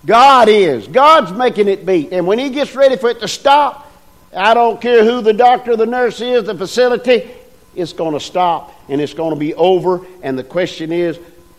God 0.05 0.49
is. 0.49 0.89
God's 0.89 1.33
making 1.33 1.69
it 1.69 1.87
beat. 1.87 2.13
And 2.13 2.27
when 2.27 2.39
He 2.39 2.51
gets 2.51 2.75
ready 2.75 2.97
for 2.97 3.11
it 3.11 3.21
to 3.21 3.29
stop, 3.29 3.91
I 4.35 4.55
don't 4.55 4.81
care 4.81 5.05
who 5.05 5.23
the 5.23 5.33
doctor, 5.33 5.77
the 5.77 5.87
nurse 5.87 6.21
is, 6.21 6.45
the 6.45 6.55
facility, 6.55 7.31
it's 7.75 7.93
going 7.93 8.15
to 8.15 8.21
stop 8.21 8.75
and 8.89 9.01
it's 9.01 9.15
going 9.15 9.31
to 9.31 9.39
be 9.39 9.55
over. 9.55 10.05
And 10.23 10.39
the 10.39 10.45
question 10.45 10.93
is, 10.93 11.19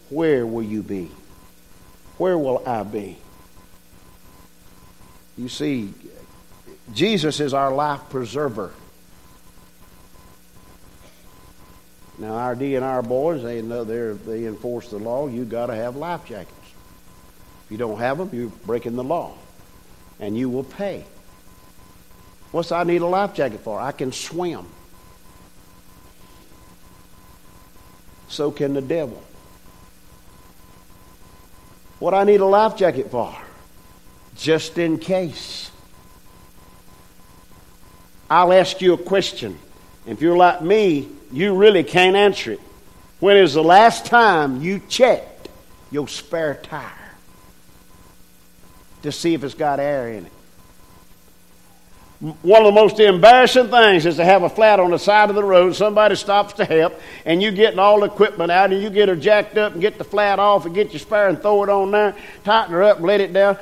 where 0.09 0.45
will 0.45 0.63
you 0.63 0.81
be? 0.81 1.09
Where 2.17 2.37
will 2.37 2.61
I 2.67 2.83
be? 2.83 3.17
You 5.41 5.49
see, 5.49 5.91
Jesus 6.93 7.39
is 7.39 7.55
our 7.55 7.73
life 7.73 8.01
preserver. 8.11 8.71
Now, 12.19 12.33
our 12.33 12.55
DNR 12.55 13.07
boys, 13.07 13.41
they 13.41 13.63
know 13.63 13.83
they 13.83 14.15
they 14.23 14.45
enforce 14.45 14.91
the 14.91 14.99
law. 14.99 15.27
You 15.27 15.43
got 15.43 15.65
to 15.67 15.75
have 15.75 15.95
life 15.95 16.25
jackets. 16.25 16.53
If 17.65 17.71
you 17.71 17.77
don't 17.79 17.97
have 17.97 18.19
them, 18.19 18.29
you're 18.31 18.49
breaking 18.67 18.95
the 18.95 19.03
law, 19.03 19.33
and 20.19 20.37
you 20.37 20.47
will 20.47 20.63
pay. 20.63 21.05
What's 22.51 22.71
I 22.71 22.83
need 22.83 23.01
a 23.01 23.07
life 23.07 23.33
jacket 23.33 23.61
for? 23.61 23.79
I 23.79 23.93
can 23.93 24.11
swim. 24.11 24.67
So 28.27 28.51
can 28.51 28.75
the 28.75 28.81
devil. 28.81 29.23
What 31.97 32.13
I 32.13 32.25
need 32.25 32.41
a 32.41 32.45
life 32.45 32.77
jacket 32.77 33.09
for? 33.09 33.35
Just 34.37 34.77
in 34.77 34.97
case. 34.97 35.71
I'll 38.29 38.53
ask 38.53 38.81
you 38.81 38.93
a 38.93 38.97
question. 38.97 39.59
If 40.05 40.21
you're 40.21 40.37
like 40.37 40.61
me, 40.61 41.09
you 41.31 41.55
really 41.55 41.83
can't 41.83 42.15
answer 42.15 42.53
it. 42.53 42.59
When 43.19 43.37
is 43.37 43.53
the 43.53 43.63
last 43.63 44.05
time 44.05 44.61
you 44.61 44.81
checked 44.87 45.49
your 45.91 46.07
spare 46.07 46.55
tire 46.55 46.91
to 49.03 49.11
see 49.11 49.33
if 49.33 49.43
it's 49.43 49.53
got 49.53 49.79
air 49.79 50.09
in 50.09 50.25
it? 50.25 50.31
One 52.43 52.61
of 52.61 52.67
the 52.67 52.79
most 52.79 52.99
embarrassing 52.99 53.69
things 53.69 54.05
is 54.05 54.17
to 54.17 54.23
have 54.23 54.43
a 54.43 54.49
flat 54.49 54.79
on 54.79 54.91
the 54.91 54.99
side 54.99 55.29
of 55.29 55.35
the 55.35 55.43
road. 55.43 55.75
Somebody 55.75 56.15
stops 56.15 56.53
to 56.53 56.65
help, 56.65 56.99
and 57.25 57.41
you 57.41 57.51
getting 57.51 57.79
all 57.79 58.01
the 58.01 58.05
equipment 58.05 58.51
out, 58.51 58.71
and 58.71 58.81
you 58.81 58.91
get 58.91 59.09
her 59.09 59.15
jacked 59.15 59.57
up 59.57 59.73
and 59.73 59.81
get 59.81 59.97
the 59.97 60.03
flat 60.03 60.37
off 60.37 60.67
and 60.67 60.75
get 60.75 60.91
your 60.93 60.99
spare 60.99 61.29
and 61.29 61.41
throw 61.41 61.63
it 61.63 61.69
on 61.69 61.89
there, 61.89 62.15
tighten 62.43 62.73
her 62.73 62.83
up, 62.83 62.97
and 62.97 63.07
let 63.07 63.21
it 63.21 63.33
down. 63.33 63.57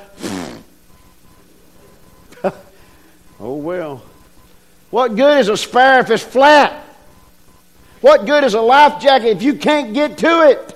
Oh, 3.39 3.55
well. 3.55 4.03
What 4.89 5.15
good 5.15 5.39
is 5.39 5.49
a 5.49 5.57
spare 5.57 5.99
if 5.99 6.09
it's 6.09 6.23
flat? 6.23 6.85
What 8.01 8.25
good 8.25 8.43
is 8.43 8.53
a 8.53 8.61
life 8.61 9.01
jacket 9.01 9.27
if 9.27 9.43
you 9.43 9.55
can't 9.55 9.93
get 9.93 10.17
to 10.19 10.49
it? 10.49 10.75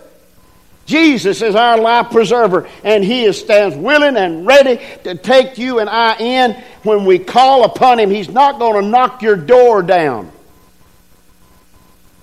Jesus 0.86 1.42
is 1.42 1.56
our 1.56 1.80
life 1.80 2.12
preserver, 2.12 2.68
and 2.84 3.04
He 3.04 3.32
stands 3.32 3.76
willing 3.76 4.18
and 4.18 4.46
ready 4.46 4.82
to 5.06 5.16
take 5.16 5.58
you 5.58 5.80
and 5.80 5.90
I 5.90 6.18
in 6.18 6.52
when 6.84 7.06
we 7.06 7.20
call 7.20 7.64
upon 7.64 8.00
Him. 8.00 8.10
He's 8.10 8.30
not 8.30 8.60
going 8.60 8.84
to 8.84 8.90
knock 8.90 9.22
your 9.22 9.38
door 9.38 9.82
down. 9.82 10.32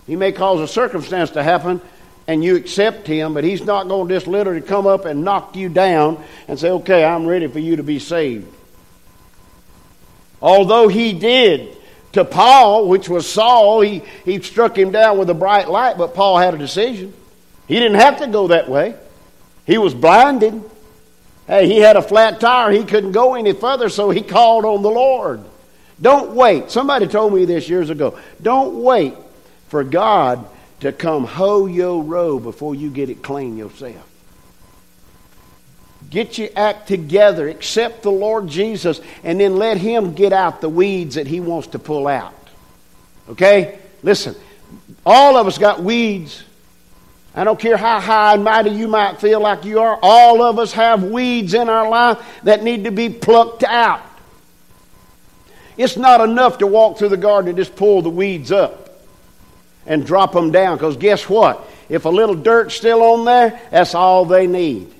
He 0.07 0.17
may 0.17 0.33
cause 0.33 0.61
a 0.61 0.69
circumstance 0.69 1.31
to 1.31 1.43
happen 1.43 1.81
and 2.27 2.45
you 2.45 2.57
accept 2.57 3.07
Him, 3.07 3.33
but 3.33 3.45
He's 3.45 3.65
not 3.65 3.89
going 3.89 4.09
to 4.09 4.15
just 4.15 4.27
literally 4.27 4.61
come 4.61 4.87
up 4.87 5.07
and 5.07 5.25
knock 5.25 5.57
you 5.57 5.71
down 5.71 6.23
and 6.47 6.59
say, 6.59 6.71
Okay, 6.71 7.03
I'm 7.03 7.27
ready 7.27 7.47
for 7.47 7.59
you 7.59 7.77
to 7.77 7.83
be 7.83 7.99
saved. 7.99 8.47
Although 10.43 10.89
he 10.89 11.13
did 11.13 11.77
to 12.13 12.25
Paul, 12.25 12.89
which 12.89 13.09
was 13.09 13.29
Saul, 13.29 13.81
he, 13.81 14.03
he 14.25 14.41
struck 14.41 14.77
him 14.77 14.91
down 14.91 15.19
with 15.19 15.31
a 15.31 15.35
bright 15.35 15.69
light, 15.69 15.99
but 15.99 16.15
Paul 16.15 16.39
had 16.39 16.55
a 16.55 16.59
decision. 16.59 17.13
He 17.69 17.75
didn't 17.75 18.01
have 18.01 18.19
to 18.19 18.27
go 18.27 18.49
that 18.49 18.69
way. 18.69 18.95
He 19.67 19.79
was 19.79 19.95
blinded. 19.95 20.63
Hey, 21.47 21.67
he 21.67 21.79
had 21.79 21.97
a 21.97 22.03
flat 22.03 22.41
tire. 22.41 22.71
He 22.71 22.85
couldn't 22.85 23.13
go 23.13 23.35
any 23.35 23.53
further, 23.53 23.89
so 23.89 24.11
he 24.11 24.23
called 24.23 24.65
on 24.65 24.83
the 24.83 24.91
Lord. 24.91 25.45
Don't 26.01 26.33
wait. 26.33 26.71
Somebody 26.71 27.07
told 27.07 27.33
me 27.33 27.45
this 27.45 27.69
years 27.69 27.91
ago. 27.91 28.19
Don't 28.41 28.83
wait 28.83 29.15
for 29.69 29.85
God 29.85 30.45
to 30.81 30.93
come 30.93 31.25
hoe 31.25 31.67
your 31.67 32.03
row 32.03 32.39
before 32.41 32.75
you 32.75 32.91
get 32.91 33.11
it 33.11 33.23
clean 33.23 33.57
yourself. 33.57 34.10
Get 36.11 36.39
your 36.39 36.49
act 36.57 36.89
together. 36.89 37.49
Accept 37.49 38.03
the 38.03 38.11
Lord 38.11 38.49
Jesus 38.49 39.01
and 39.23 39.41
then 39.41 39.57
let 39.57 39.79
Him 39.79 40.13
get 40.15 40.33
out 40.33 40.61
the 40.61 40.69
weeds 40.69 41.15
that 41.15 41.29
He 41.29 41.41
wants 41.41 41.69
to 41.69 41.79
pull 41.79 42.09
out. 42.09 42.35
Okay? 43.29 43.79
Listen, 44.03 44.35
all 45.07 45.37
of 45.37 45.47
us 45.47 45.57
got 45.57 45.83
weeds. 45.83 46.45
I 47.35 47.45
don't 47.45 47.61
care 47.61 47.77
how 47.77 48.01
high 48.01 48.35
and 48.35 48.43
mighty 48.43 48.71
you 48.71 48.89
might 48.89 49.21
feel 49.21 49.41
like 49.41 49.65
you 49.65 49.79
are, 49.79 49.99
all 50.03 50.43
of 50.43 50.59
us 50.59 50.73
have 50.73 51.05
weeds 51.05 51.55
in 51.55 51.69
our 51.69 51.89
life 51.89 52.19
that 52.43 52.65
need 52.65 52.85
to 52.85 52.91
be 52.91 53.09
plucked 53.09 53.63
out. 53.63 54.03
It's 55.77 55.97
not 55.97 56.21
enough 56.21 56.59
to 56.59 56.67
walk 56.67 56.99
through 56.99 57.11
the 57.11 57.17
garden 57.17 57.51
and 57.51 57.57
just 57.57 57.77
pull 57.77 58.03
the 58.03 58.11
weeds 58.11 58.51
up 58.51 59.01
and 59.87 60.05
drop 60.05 60.33
them 60.33 60.51
down 60.51 60.77
because 60.77 60.97
guess 60.97 61.29
what? 61.29 61.65
If 61.89 62.05
a 62.05 62.09
little 62.09 62.35
dirt's 62.35 62.75
still 62.75 63.03
on 63.03 63.25
there, 63.25 63.61
that's 63.71 63.95
all 63.95 64.25
they 64.25 64.49
need. 64.49 64.93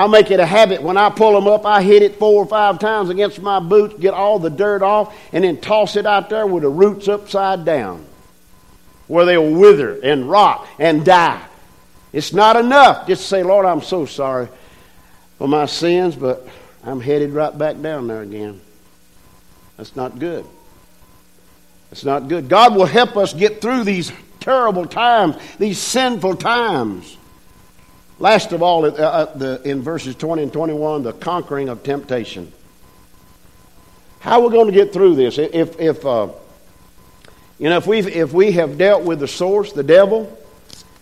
I 0.00 0.06
make 0.06 0.30
it 0.30 0.40
a 0.40 0.46
habit 0.46 0.80
when 0.80 0.96
I 0.96 1.10
pull 1.10 1.34
them 1.34 1.46
up, 1.46 1.66
I 1.66 1.82
hit 1.82 2.02
it 2.02 2.16
four 2.16 2.42
or 2.42 2.46
five 2.46 2.78
times 2.78 3.10
against 3.10 3.42
my 3.42 3.60
boots, 3.60 4.00
get 4.00 4.14
all 4.14 4.38
the 4.38 4.48
dirt 4.48 4.80
off, 4.80 5.14
and 5.30 5.44
then 5.44 5.60
toss 5.60 5.94
it 5.94 6.06
out 6.06 6.30
there 6.30 6.46
with 6.46 6.62
the 6.62 6.70
roots 6.70 7.06
upside 7.06 7.66
down 7.66 8.06
where 9.08 9.26
they'll 9.26 9.52
wither 9.52 10.00
and 10.00 10.26
rot 10.30 10.66
and 10.78 11.04
die. 11.04 11.44
It's 12.14 12.32
not 12.32 12.56
enough 12.56 13.06
just 13.06 13.20
to 13.24 13.28
say, 13.28 13.42
Lord, 13.42 13.66
I'm 13.66 13.82
so 13.82 14.06
sorry 14.06 14.48
for 15.36 15.46
my 15.46 15.66
sins, 15.66 16.16
but 16.16 16.48
I'm 16.82 17.02
headed 17.02 17.32
right 17.32 17.56
back 17.56 17.78
down 17.82 18.06
there 18.06 18.22
again. 18.22 18.58
That's 19.76 19.94
not 19.96 20.18
good. 20.18 20.46
It's 21.92 22.06
not 22.06 22.26
good. 22.26 22.48
God 22.48 22.74
will 22.74 22.86
help 22.86 23.18
us 23.18 23.34
get 23.34 23.60
through 23.60 23.84
these 23.84 24.10
terrible 24.38 24.86
times, 24.86 25.36
these 25.58 25.78
sinful 25.78 26.36
times. 26.36 27.18
Last 28.20 28.52
of 28.52 28.62
all, 28.62 28.84
uh, 28.84 28.90
uh, 28.90 29.58
in 29.64 29.80
verses 29.80 30.14
20 30.14 30.42
and 30.42 30.52
21, 30.52 31.04
the 31.04 31.14
conquering 31.14 31.70
of 31.70 31.82
temptation. 31.82 32.52
How 34.20 34.42
are 34.42 34.48
we 34.48 34.50
going 34.50 34.66
to 34.66 34.72
get 34.72 34.92
through 34.92 35.14
this? 35.14 35.38
If, 35.38 35.80
if 35.80 36.04
uh, 36.04 36.28
you 37.58 37.70
know, 37.70 37.78
if 37.78 37.86
we 37.86 38.00
if 38.00 38.34
we 38.34 38.52
have 38.52 38.76
dealt 38.76 39.04
with 39.04 39.20
the 39.20 39.28
source, 39.28 39.72
the 39.72 39.82
devil, 39.82 40.38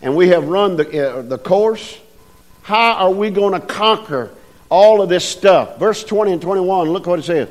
and 0.00 0.14
we 0.14 0.28
have 0.28 0.46
run 0.46 0.76
the 0.76 1.16
uh, 1.16 1.22
the 1.22 1.38
course, 1.38 1.98
how 2.62 2.94
are 2.94 3.11
we 3.11 3.31
going 3.31 3.61
to 3.61 3.66
conquer 3.66 4.31
all 4.68 5.02
of 5.02 5.09
this 5.09 5.24
stuff? 5.24 5.81
Verse 5.81 6.04
20 6.04 6.33
and 6.33 6.42
21. 6.42 6.88
Look 6.88 7.09
what 7.09 7.18
it 7.18 7.24
says: 7.24 7.48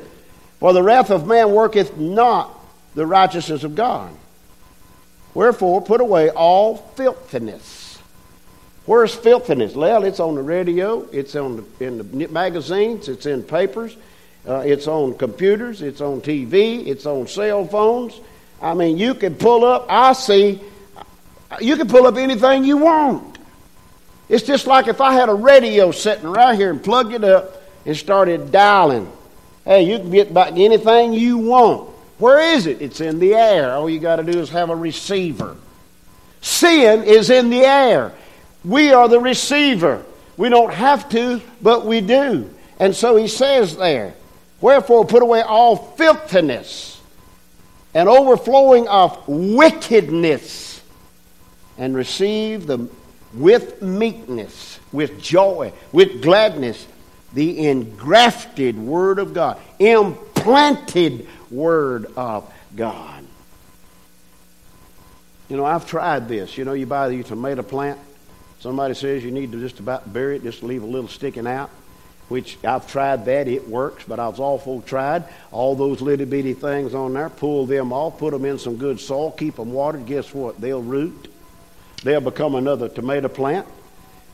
For 0.60 0.72
the 0.72 0.82
wrath 0.82 1.10
of 1.10 1.26
man 1.26 1.52
worketh 1.52 1.98
not 1.98 2.58
the 2.94 3.04
righteousness 3.04 3.64
of 3.64 3.74
God. 3.74 4.10
Wherefore, 5.34 5.82
put 5.82 6.00
away 6.00 6.30
all 6.30 6.78
filthiness. 6.96 7.77
Where's 8.88 9.14
filthiness? 9.14 9.74
Well, 9.74 10.04
it's 10.04 10.18
on 10.18 10.34
the 10.34 10.40
radio, 10.40 11.06
it's 11.12 11.36
on 11.36 11.56
the, 11.78 11.86
in 11.86 11.98
the 11.98 12.28
magazines, 12.28 13.10
it's 13.10 13.26
in 13.26 13.42
papers, 13.42 13.94
uh, 14.48 14.62
it's 14.64 14.86
on 14.86 15.12
computers, 15.18 15.82
it's 15.82 16.00
on 16.00 16.22
TV, 16.22 16.86
it's 16.86 17.04
on 17.04 17.26
cell 17.26 17.66
phones. 17.66 18.18
I 18.62 18.72
mean, 18.72 18.96
you 18.96 19.12
can 19.12 19.34
pull 19.34 19.62
up, 19.66 19.84
I 19.90 20.14
see, 20.14 20.62
you 21.60 21.76
can 21.76 21.86
pull 21.86 22.06
up 22.06 22.16
anything 22.16 22.64
you 22.64 22.78
want. 22.78 23.36
It's 24.30 24.42
just 24.42 24.66
like 24.66 24.88
if 24.88 25.02
I 25.02 25.12
had 25.12 25.28
a 25.28 25.34
radio 25.34 25.90
sitting 25.90 26.26
right 26.26 26.56
here 26.56 26.70
and 26.70 26.82
plugged 26.82 27.12
it 27.12 27.24
up 27.24 27.62
and 27.84 27.94
started 27.94 28.50
dialing. 28.50 29.12
Hey, 29.66 29.82
you 29.82 29.98
can 29.98 30.10
get 30.10 30.32
back 30.32 30.52
anything 30.56 31.12
you 31.12 31.36
want. 31.36 31.90
Where 32.16 32.54
is 32.54 32.64
it? 32.64 32.80
It's 32.80 33.02
in 33.02 33.18
the 33.18 33.34
air. 33.34 33.70
All 33.70 33.90
you 33.90 34.00
got 34.00 34.16
to 34.16 34.22
do 34.22 34.40
is 34.40 34.48
have 34.48 34.70
a 34.70 34.76
receiver. 34.76 35.58
Sin 36.40 37.04
is 37.04 37.28
in 37.28 37.50
the 37.50 37.66
air. 37.66 38.14
We 38.68 38.92
are 38.92 39.08
the 39.08 39.18
receiver. 39.18 40.04
We 40.36 40.50
don't 40.50 40.72
have 40.72 41.08
to, 41.08 41.40
but 41.62 41.86
we 41.86 42.02
do. 42.02 42.54
And 42.78 42.94
so 42.94 43.16
he 43.16 43.26
says 43.26 43.76
there, 43.76 44.14
Wherefore 44.60 45.06
put 45.06 45.22
away 45.22 45.40
all 45.40 45.76
filthiness 45.76 47.00
and 47.94 48.08
overflowing 48.08 48.86
of 48.86 49.26
wickedness, 49.26 50.82
and 51.78 51.96
receive 51.96 52.66
the 52.66 52.88
with 53.34 53.80
meekness, 53.82 54.78
with 54.92 55.20
joy, 55.20 55.72
with 55.92 56.22
gladness, 56.22 56.86
the 57.32 57.68
engrafted 57.68 58.76
word 58.78 59.18
of 59.18 59.32
God, 59.32 59.58
implanted 59.78 61.26
Word 61.50 62.06
of 62.16 62.52
God. 62.76 63.24
You 65.48 65.56
know, 65.56 65.64
I've 65.64 65.86
tried 65.86 66.28
this. 66.28 66.58
You 66.58 66.64
know, 66.64 66.74
you 66.74 66.84
buy 66.84 67.08
your 67.08 67.24
tomato 67.24 67.62
plant. 67.62 67.98
Somebody 68.60 68.94
says 68.94 69.24
you 69.24 69.30
need 69.30 69.52
to 69.52 69.60
just 69.60 69.78
about 69.78 70.12
bury 70.12 70.36
it, 70.36 70.42
just 70.42 70.62
leave 70.62 70.82
a 70.82 70.86
little 70.86 71.08
sticking 71.08 71.46
out, 71.46 71.70
which 72.28 72.58
I've 72.64 72.90
tried 72.90 73.24
that. 73.26 73.46
It 73.46 73.68
works, 73.68 74.04
but 74.06 74.18
I 74.18 74.28
was 74.28 74.40
awful 74.40 74.82
tried. 74.82 75.24
All 75.52 75.76
those 75.76 76.00
little 76.00 76.26
bitty 76.26 76.54
things 76.54 76.94
on 76.94 77.14
there, 77.14 77.30
pull 77.30 77.66
them 77.66 77.92
off, 77.92 78.18
put 78.18 78.32
them 78.32 78.44
in 78.44 78.58
some 78.58 78.76
good 78.76 78.98
soil, 78.98 79.30
keep 79.30 79.56
them 79.56 79.72
watered. 79.72 80.06
Guess 80.06 80.34
what? 80.34 80.60
They'll 80.60 80.82
root. 80.82 81.32
They'll 82.02 82.20
become 82.20 82.54
another 82.54 82.88
tomato 82.88 83.28
plant. 83.28 83.66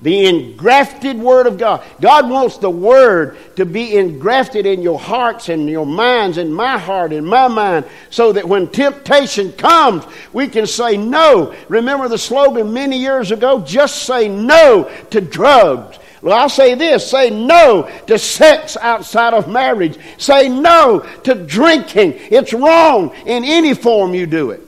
The 0.04 0.26
engrafted 0.26 1.18
Word 1.18 1.46
of 1.46 1.56
God. 1.56 1.82
God 1.98 2.28
wants 2.28 2.58
the 2.58 2.68
Word 2.68 3.38
to 3.56 3.64
be 3.64 3.96
engrafted 3.96 4.66
in 4.66 4.82
your 4.82 4.98
hearts 4.98 5.48
and 5.48 5.66
your 5.66 5.86
minds, 5.86 6.36
in 6.36 6.52
my 6.52 6.76
heart 6.76 7.14
and 7.14 7.26
my 7.26 7.48
mind, 7.48 7.86
so 8.10 8.30
that 8.34 8.46
when 8.46 8.68
temptation 8.68 9.52
comes, 9.52 10.04
we 10.34 10.46
can 10.46 10.66
say 10.66 10.98
no. 10.98 11.54
Remember 11.70 12.06
the 12.06 12.18
slogan 12.18 12.74
many 12.74 12.98
years 12.98 13.30
ago? 13.30 13.62
Just 13.62 14.02
say 14.02 14.28
no 14.28 14.90
to 15.08 15.22
drugs. 15.22 15.98
Well, 16.20 16.38
I'll 16.38 16.50
say 16.50 16.74
this 16.74 17.10
say 17.10 17.30
no 17.30 17.90
to 18.06 18.18
sex 18.18 18.76
outside 18.76 19.32
of 19.32 19.48
marriage. 19.48 19.98
Say 20.18 20.50
no 20.50 21.00
to 21.22 21.34
drinking. 21.34 22.18
It's 22.30 22.52
wrong 22.52 23.14
in 23.24 23.42
any 23.42 23.72
form 23.72 24.12
you 24.12 24.26
do 24.26 24.50
it. 24.50 24.60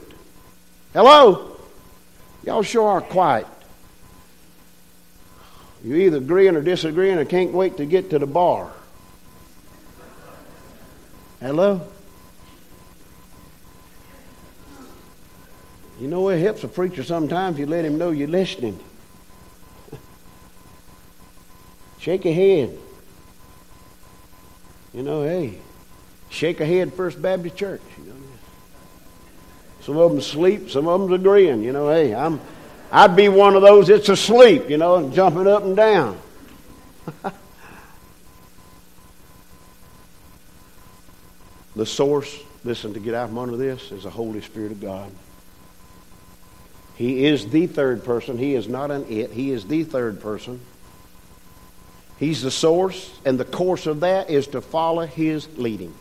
Hello? 0.94 1.58
Y'all 2.42 2.62
sure 2.62 2.88
are 2.88 3.00
quiet. 3.02 3.46
You're 5.86 5.98
either 5.98 6.16
agreeing 6.16 6.56
or 6.56 6.62
disagreeing 6.62 7.16
or 7.16 7.24
can't 7.24 7.52
wait 7.52 7.76
to 7.76 7.86
get 7.86 8.10
to 8.10 8.18
the 8.18 8.26
bar. 8.26 8.72
Hello? 11.38 11.80
You 16.00 16.08
know 16.08 16.28
it 16.28 16.40
helps 16.40 16.64
a 16.64 16.68
preacher 16.68 17.04
sometimes 17.04 17.56
you 17.60 17.66
let 17.66 17.84
him 17.84 17.98
know 17.98 18.10
you're 18.10 18.26
listening. 18.26 18.80
Shake 22.00 22.26
a 22.26 22.32
head. 22.32 22.76
You 24.92 25.04
know, 25.04 25.22
hey, 25.22 25.58
shake 26.30 26.60
a 26.60 26.66
head 26.66 26.94
First 26.94 27.20
Baptist 27.20 27.54
Church. 27.54 27.82
You 27.98 28.06
know. 28.06 28.14
Some 29.82 29.98
of 29.98 30.10
them 30.10 30.22
sleep, 30.22 30.70
some 30.70 30.88
of 30.88 31.00
them's 31.00 31.20
agreeing. 31.20 31.62
You 31.62 31.72
know, 31.72 31.90
hey, 31.90 32.14
I'm 32.14 32.40
I'd 32.96 33.14
be 33.14 33.28
one 33.28 33.54
of 33.54 33.60
those 33.60 33.88
that's 33.88 34.08
asleep, 34.08 34.70
you 34.70 34.78
know, 34.78 34.96
and 34.96 35.12
jumping 35.12 35.46
up 35.46 35.64
and 35.64 35.76
down. 35.76 36.18
the 41.76 41.84
source, 41.84 42.40
listen, 42.64 42.94
to 42.94 43.00
get 43.00 43.12
out 43.12 43.28
from 43.28 43.36
under 43.36 43.58
this 43.58 43.92
is 43.92 44.04
the 44.04 44.10
Holy 44.10 44.40
Spirit 44.40 44.72
of 44.72 44.80
God. 44.80 45.12
He 46.94 47.26
is 47.26 47.50
the 47.50 47.66
third 47.66 48.02
person. 48.02 48.38
He 48.38 48.54
is 48.54 48.66
not 48.66 48.90
an 48.90 49.04
it. 49.10 49.30
He 49.30 49.50
is 49.50 49.66
the 49.66 49.84
third 49.84 50.22
person. 50.22 50.58
He's 52.18 52.40
the 52.40 52.50
source, 52.50 53.12
and 53.26 53.38
the 53.38 53.44
course 53.44 53.84
of 53.84 54.00
that 54.00 54.30
is 54.30 54.46
to 54.46 54.62
follow 54.62 55.04
His 55.04 55.46
leading. 55.58 55.92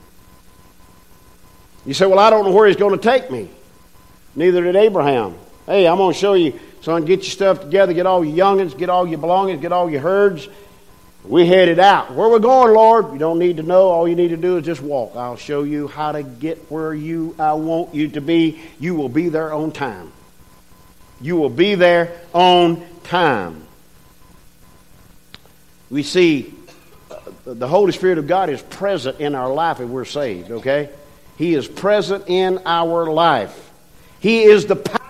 You 1.85 1.93
say, 1.93 2.05
Well, 2.05 2.19
I 2.19 2.29
don't 2.29 2.45
know 2.45 2.51
where 2.51 2.67
He's 2.67 2.77
going 2.77 2.97
to 2.97 3.03
take 3.03 3.29
me. 3.29 3.49
Neither 4.33 4.63
did 4.63 4.77
Abraham. 4.77 5.35
Hey, 5.65 5.87
I'm 5.87 5.97
going 5.97 6.13
to 6.13 6.19
show 6.19 6.35
you 6.35 6.57
Son, 6.85 7.03
get 7.03 7.21
your 7.21 7.31
stuff 7.31 7.61
together, 7.61 7.93
get 7.93 8.05
all 8.05 8.23
your 8.23 8.37
youngins, 8.37 8.77
get 8.77 8.91
all 8.91 9.07
your 9.07 9.17
belongings, 9.17 9.59
get 9.59 9.71
all 9.71 9.89
your 9.89 10.01
herds. 10.01 10.47
We 11.23 11.47
headed 11.47 11.79
out. 11.79 12.13
Where 12.13 12.29
we 12.29 12.37
going, 12.37 12.75
Lord? 12.75 13.11
You 13.11 13.17
don't 13.17 13.39
need 13.39 13.57
to 13.57 13.63
know. 13.63 13.87
All 13.87 14.07
you 14.07 14.13
need 14.13 14.27
to 14.27 14.37
do 14.37 14.57
is 14.57 14.65
just 14.65 14.81
walk. 14.81 15.15
I'll 15.15 15.35
show 15.35 15.63
you 15.63 15.87
how 15.87 16.11
to 16.11 16.21
get 16.21 16.59
where 16.69 16.93
you 16.93 17.35
I 17.39 17.53
want 17.53 17.95
you 17.95 18.09
to 18.09 18.21
be. 18.21 18.61
You 18.79 18.93
will 18.93 19.09
be 19.09 19.29
there 19.29 19.51
on 19.51 19.71
time. 19.71 20.11
You 21.19 21.37
will 21.37 21.49
be 21.49 21.73
there 21.73 22.21
on 22.33 22.85
time. 23.03 23.63
We 25.89 26.03
see 26.03 26.53
uh, 27.09 27.17
the 27.45 27.67
Holy 27.67 27.93
Spirit 27.93 28.19
of 28.19 28.27
God 28.27 28.51
is 28.51 28.61
present 28.61 29.19
in 29.19 29.33
our 29.33 29.51
life 29.51 29.79
if 29.79 29.89
we're 29.89 30.05
saved, 30.05 30.51
okay? 30.51 30.91
He 31.35 31.55
is 31.55 31.67
present 31.67 32.25
in 32.27 32.59
our 32.63 33.11
life. 33.11 33.71
He 34.19 34.43
is 34.43 34.67
the 34.67 34.75
power 34.75 35.04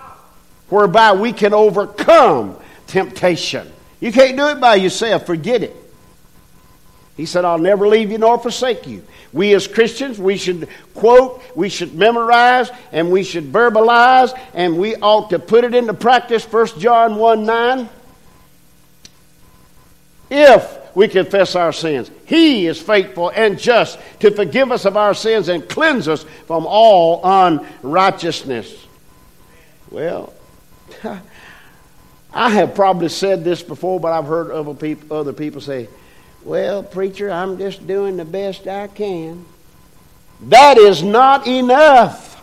whereby 0.70 1.14
we 1.14 1.34
can 1.34 1.54
overcome 1.54 2.58
temptation. 2.88 3.72
You 4.00 4.12
can't 4.12 4.38
do 4.38 4.48
it 4.48 4.60
by 4.60 4.76
yourself. 4.76 5.26
Forget 5.26 5.64
it. 5.64 5.76
He 7.18 7.26
said, 7.26 7.46
I'll 7.46 7.58
never 7.58 7.88
leave 7.88 8.12
you 8.12 8.18
nor 8.18 8.38
forsake 8.38 8.88
you. 8.88 9.04
We 9.32 9.54
as 9.54 9.68
Christians, 9.68 10.20
we 10.20 10.38
should 10.38 10.68
quote, 10.94 11.42
we 11.56 11.70
should 11.70 11.96
memorize, 11.96 12.70
and 12.92 13.12
we 13.12 13.24
should 13.24 13.52
verbalize, 13.52 14.38
and 14.54 14.78
we 14.78 14.96
ought 14.96 15.30
to 15.30 15.40
put 15.40 15.64
it 15.64 15.74
into 15.74 15.94
practice. 15.94 16.44
1 16.46 16.80
John 16.80 17.16
1 17.16 17.46
9. 17.46 17.90
If 20.30 20.96
we 20.96 21.08
confess 21.08 21.56
our 21.56 21.72
sins, 21.72 22.12
He 22.26 22.68
is 22.68 22.82
faithful 22.82 23.30
and 23.30 23.60
just 23.60 23.98
to 24.20 24.32
forgive 24.32 24.72
us 24.72 24.86
of 24.86 24.98
our 24.98 25.14
sins 25.14 25.48
and 25.48 25.68
cleanse 25.68 26.08
us 26.08 26.24
from 26.48 26.66
all 26.66 27.22
unrighteousness. 27.24 28.86
Well, 29.90 30.34
I 32.34 32.50
have 32.50 32.76
probably 32.76 33.10
said 33.10 33.44
this 33.44 33.64
before, 33.64 34.00
but 34.00 34.12
I've 34.12 34.26
heard 34.26 34.52
other 34.52 34.74
people, 34.74 35.18
other 35.18 35.34
people 35.34 35.62
say, 35.62 35.88
Well, 36.44 36.84
preacher, 36.84 37.32
I'm 37.32 37.58
just 37.58 37.88
doing 37.88 38.18
the 38.18 38.26
best 38.26 38.68
I 38.68 38.88
can. 38.88 39.46
That 40.42 40.78
is 40.78 41.02
not 41.02 41.48
enough. 41.48 42.34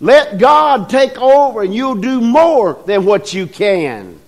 Let 0.00 0.38
God 0.38 0.88
take 0.88 1.16
over 1.20 1.62
and 1.62 1.74
you'll 1.74 2.00
do 2.00 2.20
more 2.20 2.82
than 2.86 3.04
what 3.04 3.32
you 3.32 3.46
can. 3.46 4.18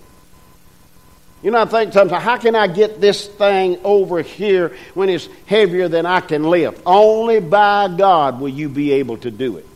You 1.43 1.51
know, 1.51 1.61
I 1.61 1.65
think 1.65 1.93
sometimes, 1.93 2.23
how 2.23 2.37
can 2.37 2.55
I 2.55 2.67
get 2.67 2.99
this 2.99 3.27
thing 3.27 3.77
over 3.83 4.21
here 4.21 4.75
when 4.95 5.09
it's 5.09 5.29
heavier 5.45 5.87
than 5.87 6.05
I 6.05 6.19
can 6.19 6.43
lift? 6.43 6.81
Only 6.85 7.39
by 7.39 7.87
God 7.95 8.39
will 8.39 8.49
you 8.49 8.67
be 8.67 8.93
able 8.93 9.17
to 9.17 9.29
do 9.29 9.57
it. 9.57 9.74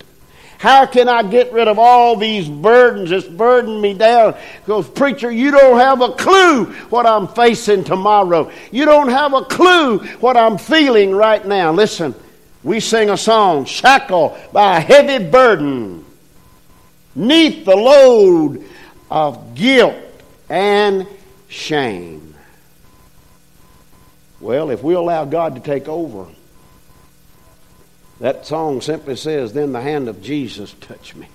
How 0.60 0.86
can 0.86 1.07
I 1.07 1.24
get 1.24 1.53
rid 1.53 1.70
of 1.70 1.80
all 1.80 2.18
these 2.18 2.49
burdens 2.49 3.12
that's 3.12 3.26
burden 3.26 3.80
me 3.80 3.93
down? 3.93 4.36
Because, 4.60 4.89
preacher, 4.89 5.32
you 5.32 5.51
don't 5.51 5.80
have 5.80 6.01
a 6.01 6.12
clue 6.12 6.66
what 6.89 7.05
I'm 7.05 7.30
facing 7.30 7.86
tomorrow. 7.86 8.51
You 8.70 8.84
don't 8.84 9.07
have 9.07 9.34
a 9.34 9.45
clue 9.45 9.99
what 10.18 10.36
I'm 10.36 10.57
feeling 10.57 11.16
right 11.16 11.45
now. 11.45 11.72
Listen, 11.72 12.14
we 12.62 12.82
sing 12.82 13.10
a 13.10 13.16
song, 13.16 13.64
Shackled 13.64 14.38
by 14.51 14.80
a 14.80 14.82
Heavy 14.82 15.30
Burden, 15.30 16.03
neath 17.16 17.64
the 17.64 17.78
load 17.78 18.66
of 19.10 19.55
guilt 19.55 19.95
and 20.49 21.07
shame. 21.47 22.36
Well, 24.41 24.72
if 24.72 24.84
we 24.84 24.93
allow 24.93 25.24
God 25.24 25.55
to 25.55 25.62
take 25.62 25.88
over, 25.88 26.28
that 28.20 28.45
song 28.45 28.82
simply 28.82 29.15
says, 29.15 29.53
Then 29.53 29.72
the 29.72 29.82
hand 29.82 30.07
of 30.09 30.22
Jesus 30.22 30.74
touched 30.82 31.15
me. 31.15 31.28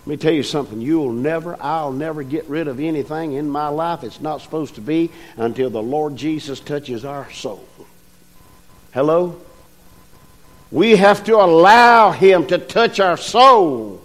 Let 0.00 0.06
me 0.06 0.16
tell 0.16 0.32
you 0.32 0.42
something. 0.42 0.80
You'll 0.80 1.12
never, 1.12 1.56
I'll 1.62 1.92
never 1.92 2.22
get 2.22 2.46
rid 2.46 2.66
of 2.66 2.80
anything 2.80 3.34
in 3.34 3.48
my 3.48 3.68
life. 3.68 4.02
It's 4.02 4.20
not 4.20 4.42
supposed 4.42 4.74
to 4.74 4.80
be 4.80 5.10
until 5.36 5.70
the 5.70 5.82
Lord 5.82 6.16
Jesus 6.16 6.58
touches 6.58 7.04
our 7.04 7.30
soul. 7.30 7.64
Hello? 8.92 9.40
We 10.72 10.96
have 10.96 11.22
to 11.24 11.36
allow 11.36 12.10
Him 12.10 12.46
to 12.48 12.58
touch 12.58 12.98
our 12.98 13.16
soul. 13.16 14.02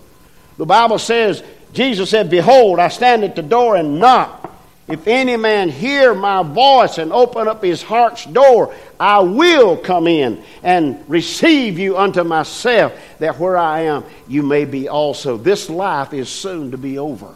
The 0.58 0.66
Bible 0.66 1.00
says, 1.00 1.44
Jesus 1.74 2.10
said, 2.10 2.30
Behold, 2.30 2.80
I 2.80 2.90
stand 2.90 3.24
at 3.24 3.36
the 3.36 3.42
door 3.42 3.76
and 3.76 4.00
knock. 4.00 4.47
If 4.88 5.06
any 5.06 5.36
man 5.36 5.70
hear 5.70 6.14
my 6.14 6.44
voice 6.44 6.98
and 6.98 7.12
open 7.12 7.48
up 7.48 7.62
his 7.62 7.84
heart's 7.84 8.26
door, 8.26 8.74
I 8.98 9.20
will 9.20 9.76
come 9.76 10.08
in 10.08 10.42
and 10.64 11.04
receive 11.10 11.78
you 11.78 11.98
unto 11.98 12.24
myself, 12.24 12.94
that 13.20 13.38
where 13.38 13.58
I 13.58 13.82
am, 13.82 14.06
you 14.30 14.44
may 14.44 14.64
be 14.64 14.88
also. 14.88 15.36
This 15.36 15.70
life 15.70 16.14
is 16.14 16.30
soon 16.30 16.72
to 16.72 16.78
be 16.78 16.98
over. 16.98 17.36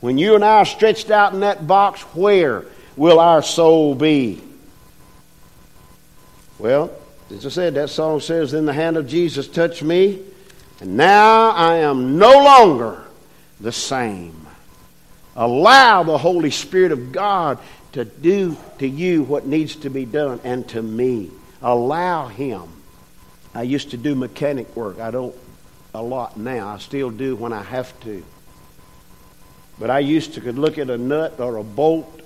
When 0.00 0.16
you 0.16 0.34
and 0.34 0.42
I 0.42 0.58
are 0.58 0.64
stretched 0.64 1.10
out 1.10 1.34
in 1.34 1.40
that 1.40 1.66
box, 1.66 2.00
where 2.14 2.64
will 2.96 3.20
our 3.20 3.42
soul 3.42 3.94
be? 3.94 4.42
Well, 6.58 6.90
as 7.30 7.44
I 7.44 7.50
said, 7.50 7.74
that 7.74 7.90
song 7.90 8.20
says, 8.20 8.52
Then 8.52 8.64
the 8.64 8.72
hand 8.72 8.96
of 8.96 9.06
Jesus 9.06 9.46
touched 9.46 9.82
me, 9.82 10.20
and 10.80 10.96
now 10.96 11.50
I 11.50 11.76
am 11.76 12.18
no 12.18 12.32
longer 12.32 13.04
the 13.60 13.72
same. 13.72 14.39
Allow 15.36 16.02
the 16.02 16.18
Holy 16.18 16.50
Spirit 16.50 16.92
of 16.92 17.12
God 17.12 17.58
to 17.92 18.04
do 18.04 18.56
to 18.78 18.88
you 18.88 19.22
what 19.22 19.46
needs 19.46 19.76
to 19.76 19.90
be 19.90 20.04
done 20.04 20.40
and 20.44 20.68
to 20.68 20.82
me. 20.82 21.30
Allow 21.62 22.28
Him. 22.28 22.62
I 23.54 23.62
used 23.62 23.90
to 23.90 23.96
do 23.96 24.14
mechanic 24.14 24.74
work. 24.76 25.00
I 25.00 25.10
don't 25.10 25.34
a 25.94 26.02
lot 26.02 26.36
now. 26.36 26.68
I 26.68 26.78
still 26.78 27.10
do 27.10 27.34
when 27.36 27.52
I 27.52 27.62
have 27.62 27.98
to. 28.00 28.24
But 29.78 29.90
I 29.90 30.00
used 30.00 30.34
to 30.34 30.40
could 30.40 30.58
look 30.58 30.78
at 30.78 30.90
a 30.90 30.98
nut 30.98 31.40
or 31.40 31.56
a 31.56 31.64
bolt, 31.64 32.20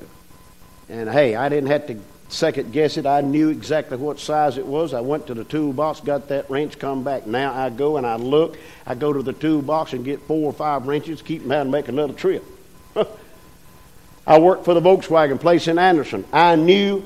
and 0.88 1.09
hey, 1.09 1.36
I 1.36 1.48
didn't 1.48 1.70
have 1.70 1.86
to 1.86 2.00
second 2.28 2.72
guess 2.72 2.96
it. 2.96 3.07
I 3.07 3.20
knew 3.20 3.48
exactly 3.48 3.96
what 3.96 4.18
size 4.18 4.59
it 4.59 4.66
was. 4.66 4.92
I 4.92 5.00
went 5.00 5.28
to 5.28 5.34
the 5.34 5.44
toolbox, 5.44 6.00
got 6.00 6.28
that 6.28 6.50
wrench, 6.50 6.78
come 6.78 7.05
back. 7.05 7.26
Now 7.26 7.55
I 7.55 7.70
go 7.70 7.96
and 7.96 8.07
I 8.07 8.16
look. 8.16 8.59
I 8.86 8.94
go 8.94 9.12
to 9.12 9.22
the 9.22 9.32
toolbox 9.32 9.92
and 9.92 10.05
get 10.05 10.20
four 10.22 10.50
or 10.50 10.52
five 10.52 10.86
wrenches, 10.86 11.22
keep 11.22 11.42
them 11.42 11.52
out 11.52 11.62
and 11.62 11.70
make 11.70 11.88
another 11.88 12.12
trip. 12.12 12.44
I 14.26 14.38
worked 14.38 14.64
for 14.64 14.74
the 14.74 14.80
Volkswagen 14.80 15.40
place 15.40 15.68
in 15.68 15.78
Anderson. 15.78 16.24
I 16.32 16.57
knew 16.57 17.05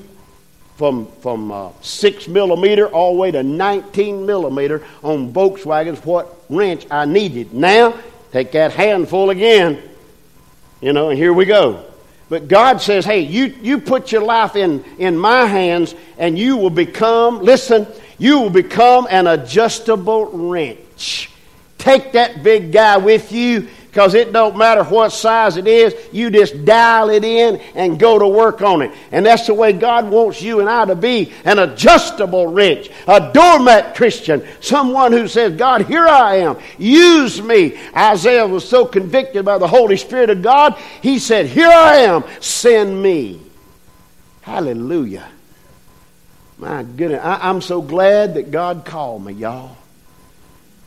from, 0.77 1.07
from 1.21 1.51
uh, 1.51 1.71
6 1.81 2.27
millimeter 2.29 2.87
all 2.87 3.13
the 3.13 3.19
way 3.19 3.31
to 3.31 3.43
19 3.43 4.25
millimeter 4.25 4.85
on 5.03 5.33
Volkswagens 5.33 6.03
what 6.05 6.33
wrench 6.49 6.87
I 6.89 7.03
needed. 7.05 7.53
Now, 7.53 7.97
take 8.31 8.53
that 8.53 8.71
handful 8.71 9.29
again, 9.29 9.81
you 10.79 10.93
know, 10.93 11.09
and 11.09 11.17
here 11.17 11.33
we 11.33 11.43
go. 11.43 11.85
But 12.29 12.47
God 12.47 12.79
says, 12.79 13.03
hey, 13.03 13.21
you, 13.21 13.47
you 13.61 13.81
put 13.81 14.11
your 14.11 14.21
life 14.21 14.55
in, 14.55 14.85
in 14.99 15.17
my 15.17 15.45
hands 15.45 15.95
and 16.17 16.37
you 16.37 16.55
will 16.55 16.69
become, 16.69 17.39
listen, 17.39 17.87
you 18.17 18.39
will 18.39 18.51
become 18.51 19.07
an 19.09 19.27
adjustable 19.27 20.27
wrench. 20.27 21.29
Take 21.79 22.13
that 22.13 22.43
big 22.43 22.71
guy 22.71 22.97
with 22.97 23.31
you 23.31 23.67
because 23.89 24.13
it 24.13 24.31
don't 24.31 24.55
matter 24.55 24.83
what 24.83 25.09
size 25.11 25.57
it 25.57 25.67
is, 25.67 25.95
you 26.11 26.29
just 26.29 26.63
dial 26.63 27.09
it 27.09 27.23
in 27.23 27.55
and 27.73 27.99
go 27.99 28.19
to 28.19 28.27
work 28.27 28.61
on 28.61 28.83
it. 28.83 28.91
And 29.11 29.25
that's 29.25 29.47
the 29.47 29.55
way 29.55 29.73
God 29.73 30.11
wants 30.11 30.43
you 30.43 30.59
and 30.59 30.69
I 30.69 30.85
to 30.85 30.95
be 30.95 31.33
an 31.43 31.57
adjustable 31.57 32.47
wrench, 32.47 32.91
a 33.07 33.31
doormat 33.33 33.95
Christian, 33.95 34.47
someone 34.61 35.11
who 35.11 35.27
says, 35.27 35.55
God, 35.55 35.87
here 35.87 36.07
I 36.07 36.35
am, 36.35 36.57
use 36.77 37.41
me. 37.41 37.79
Isaiah 37.95 38.45
was 38.45 38.67
so 38.67 38.85
convicted 38.85 39.43
by 39.43 39.57
the 39.57 39.67
Holy 39.67 39.97
Spirit 39.97 40.29
of 40.29 40.43
God, 40.43 40.77
he 41.01 41.17
said, 41.17 41.47
Here 41.47 41.67
I 41.67 41.97
am, 41.97 42.23
send 42.41 43.01
me. 43.01 43.41
Hallelujah. 44.41 45.27
My 46.59 46.83
goodness, 46.83 47.21
I, 47.23 47.49
am 47.49 47.61
so 47.61 47.81
glad 47.81 48.35
that 48.35 48.51
God 48.51 48.85
called 48.85 49.25
me, 49.25 49.33
y'all. 49.33 49.78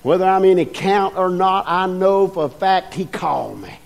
Whether 0.03 0.25
I'm 0.25 0.45
in 0.45 0.59
account 0.59 1.17
or 1.17 1.31
not, 1.31 1.65
I 1.69 1.87
know 1.87 2.27
for 2.27 2.47
a 2.47 2.49
fact 2.49 2.95
He 2.95 3.05
called 3.05 3.61
me. 3.61 3.79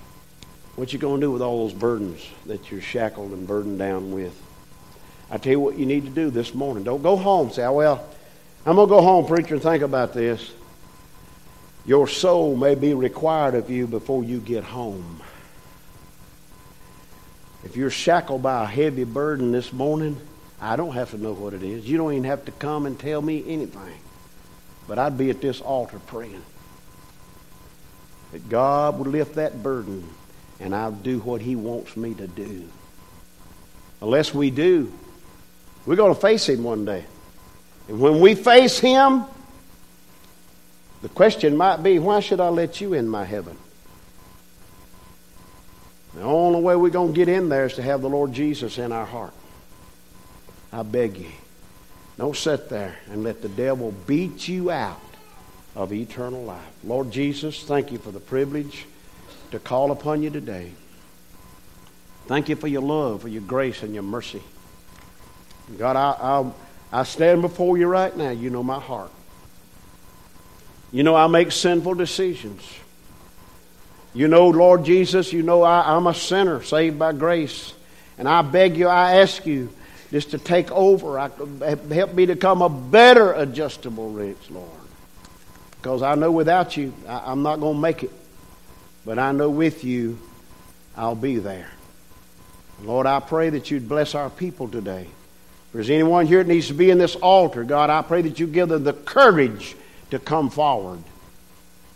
What 0.77 0.93
you 0.93 0.99
going 0.99 1.21
to 1.21 1.27
do 1.27 1.31
with 1.31 1.43
all 1.43 1.67
those 1.67 1.79
burdens 1.79 2.27
that 2.47 2.71
you're 2.71 2.81
shackled 2.81 3.33
and 3.33 3.47
burdened 3.47 3.79
down 3.79 4.13
with? 4.13 4.35
I 5.31 5.39
tell 5.39 5.53
you 5.53 5.61
what 5.61 5.79
you 5.79 5.87
need 5.87 6.05
to 6.05 6.11
do 6.11 6.31
this 6.31 6.55
morning. 6.55 6.85
Don't 6.85 7.03
go 7.03 7.17
home. 7.17 7.51
Say, 7.51 7.67
well, 7.69 8.07
I'm 8.65 8.77
going 8.77 8.89
to 8.89 8.95
go 8.95 9.03
home, 9.03 9.27
preacher, 9.27 9.55
and 9.55 9.63
think 9.63 9.83
about 9.83 10.13
this. 10.13 10.53
Your 11.85 12.09
soul 12.09 12.57
may 12.57 12.75
be 12.75 12.95
required 12.95 13.55
of 13.55 13.71
you 13.71 13.87
before 13.87 14.25
you 14.25 14.41
get 14.41 14.65
home. 14.65 15.23
If 17.65 17.77
you're 17.77 17.91
shackled 17.91 18.43
by 18.43 18.65
a 18.65 18.67
heavy 18.67 19.05
burden 19.05 19.53
this 19.53 19.73
morning, 19.73 20.21
I 20.61 20.77
don't 20.77 20.93
have 20.93 21.11
to 21.11 21.19
know 21.19 21.33
what 21.33 21.55
it 21.55 21.63
is. 21.63 21.89
You 21.89 21.99
don't 21.99 22.13
even 22.13 22.25
have 22.25 22.45
to 22.47 22.53
come 22.53 22.87
and 22.87 22.99
tell 22.99 23.21
me 23.21 23.45
anything. 23.47 23.95
But 24.89 24.99
I'd 24.99 25.19
be 25.19 25.31
at 25.31 25.41
this 25.41 25.61
altar 25.61 25.99
praying 25.99 26.43
that 28.33 28.49
God 28.49 28.99
would 28.99 29.09
lift 29.09 29.35
that 29.35 29.63
burden 29.63 30.09
and 30.61 30.75
I'll 30.75 30.93
do 30.93 31.19
what 31.21 31.41
He 31.41 31.57
wants 31.57 31.97
me 31.97 32.15
to 32.15 32.27
do. 32.27 32.69
Unless 34.01 34.35
we 34.35 34.51
do, 34.51 34.93
we're 35.85 35.97
going 35.97 36.15
to 36.15 36.21
face 36.21 36.49
Him 36.49 36.63
one 36.63 36.85
day. 36.85 37.05
And 37.89 38.01
when 38.01 38.21
we 38.21 38.35
face 38.35 38.79
Him, 38.79 39.25
the 41.03 41.09
question 41.09 41.57
might 41.57 41.83
be, 41.83 41.99
why 41.99 42.21
should 42.21 42.41
I 42.41 42.49
let 42.49 42.81
you 42.81 42.95
in 42.95 43.09
my 43.09 43.25
heaven? 43.25 43.57
The 46.15 46.23
only 46.23 46.63
way 46.63 46.75
we're 46.77 46.91
going 46.91 47.13
to 47.13 47.17
get 47.17 47.29
in 47.29 47.49
there 47.49 47.67
is 47.67 47.75
to 47.75 47.83
have 47.83 48.01
the 48.01 48.09
Lord 48.09 48.33
Jesus 48.33 48.79
in 48.79 48.91
our 48.91 49.05
heart. 49.05 49.35
I 50.73 50.83
beg 50.83 51.19
you. 51.19 51.31
Don't 52.19 52.37
sit 52.37 52.69
there 52.69 52.97
and 53.11 53.23
let 53.23 53.43
the 53.43 53.49
devil 53.49 53.93
beat 54.07 54.49
you 54.49 54.71
out 54.71 55.01
of 55.75 55.93
eternal 55.93 56.43
life. 56.43 56.65
Lord 56.83 57.11
Jesus, 57.11 57.63
thank 57.65 57.93
you 57.93 57.99
for 57.99 58.11
the 58.11 58.21
privilege 58.21 58.87
to 59.51 59.59
call 59.59 59.91
upon 59.91 60.23
you 60.23 60.31
today. 60.31 60.73
Thank 62.27 62.49
you 62.49 62.57
for 62.57 62.69
your 62.69 62.83
love, 62.83 63.23
for 63.23 63.29
your 63.29 63.43
grace, 63.43 63.83
and 63.83 63.95
your 63.95 64.03
mercy. 64.03 64.43
God, 65.79 65.97
I, 65.97 66.11
I, 66.21 67.01
I 67.01 67.03
stand 67.05 67.43
before 67.43 67.77
you 67.77 67.87
right 67.87 68.17
now. 68.17 68.31
You 68.31 68.51
know 68.51 68.63
my 68.63 68.81
heart. 68.81 69.13
You 70.91 71.03
know 71.03 71.15
I 71.15 71.27
make 71.27 71.53
sinful 71.53 71.95
decisions. 71.95 72.63
You 74.15 74.29
know, 74.29 74.49
Lord 74.49 74.85
Jesus, 74.85 75.33
you 75.33 75.43
know 75.43 75.63
I, 75.63 75.95
I'm 75.95 76.07
a 76.07 76.15
sinner 76.15 76.63
saved 76.63 76.99
by 76.99 77.13
grace. 77.13 77.75
And 78.17 78.27
I 78.27 78.41
beg 78.41 78.79
you, 78.79 78.89
I 78.89 79.17
ask 79.17 79.45
you, 79.45 79.69
just 80.11 80.31
to 80.31 80.39
take 80.39 80.71
over. 80.71 81.19
I, 81.19 81.31
help 81.93 82.15
me 82.15 82.27
to 82.27 82.35
become 82.35 82.63
a 82.63 82.69
better 82.69 83.33
adjustable 83.33 84.11
wrench, 84.11 84.51
Lord. 84.51 84.71
Because 85.73 86.03
I 86.03 86.15
know 86.15 86.31
without 86.33 86.77
you, 86.77 86.95
I, 87.09 87.23
I'm 87.27 87.43
not 87.43 87.61
going 87.61 87.75
to 87.75 87.81
make 87.81 88.03
it. 88.03 88.13
But 89.05 89.19
I 89.19 89.33
know 89.33 89.51
with 89.51 89.85
you, 89.85 90.19
I'll 90.97 91.15
be 91.15 91.39
there. 91.39 91.71
Lord, 92.83 93.07
I 93.07 93.21
pray 93.21 93.51
that 93.51 93.71
you'd 93.71 93.89
bless 93.89 94.15
our 94.15 94.31
people 94.31 94.69
today. 94.69 95.03
If 95.03 95.73
there's 95.73 95.91
anyone 95.91 96.27
here 96.27 96.43
that 96.43 96.53
needs 96.53 96.69
to 96.69 96.75
be 96.75 96.91
in 96.91 96.99
this 96.99 97.17
altar, 97.17 97.65
God, 97.65 97.91
I 97.91 98.03
pray 98.03 98.23
that 98.23 98.39
you 98.39 98.47
give 98.47 98.69
them 98.69 98.85
the 98.85 98.93
courage 98.93 99.77
to 100.11 100.19
come 100.19 100.51
forward. 100.51 101.03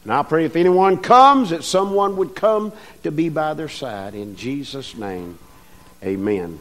And 0.04 0.12
I 0.12 0.22
pray 0.22 0.44
if 0.46 0.56
anyone 0.56 0.96
comes, 0.98 1.50
that 1.50 1.64
someone 1.64 2.16
would 2.16 2.34
come 2.34 2.72
to 3.02 3.10
be 3.10 3.28
by 3.28 3.54
their 3.54 3.68
side. 3.68 4.14
In 4.14 4.36
Jesus' 4.36 4.96
name, 4.96 5.38
amen. 6.02 6.58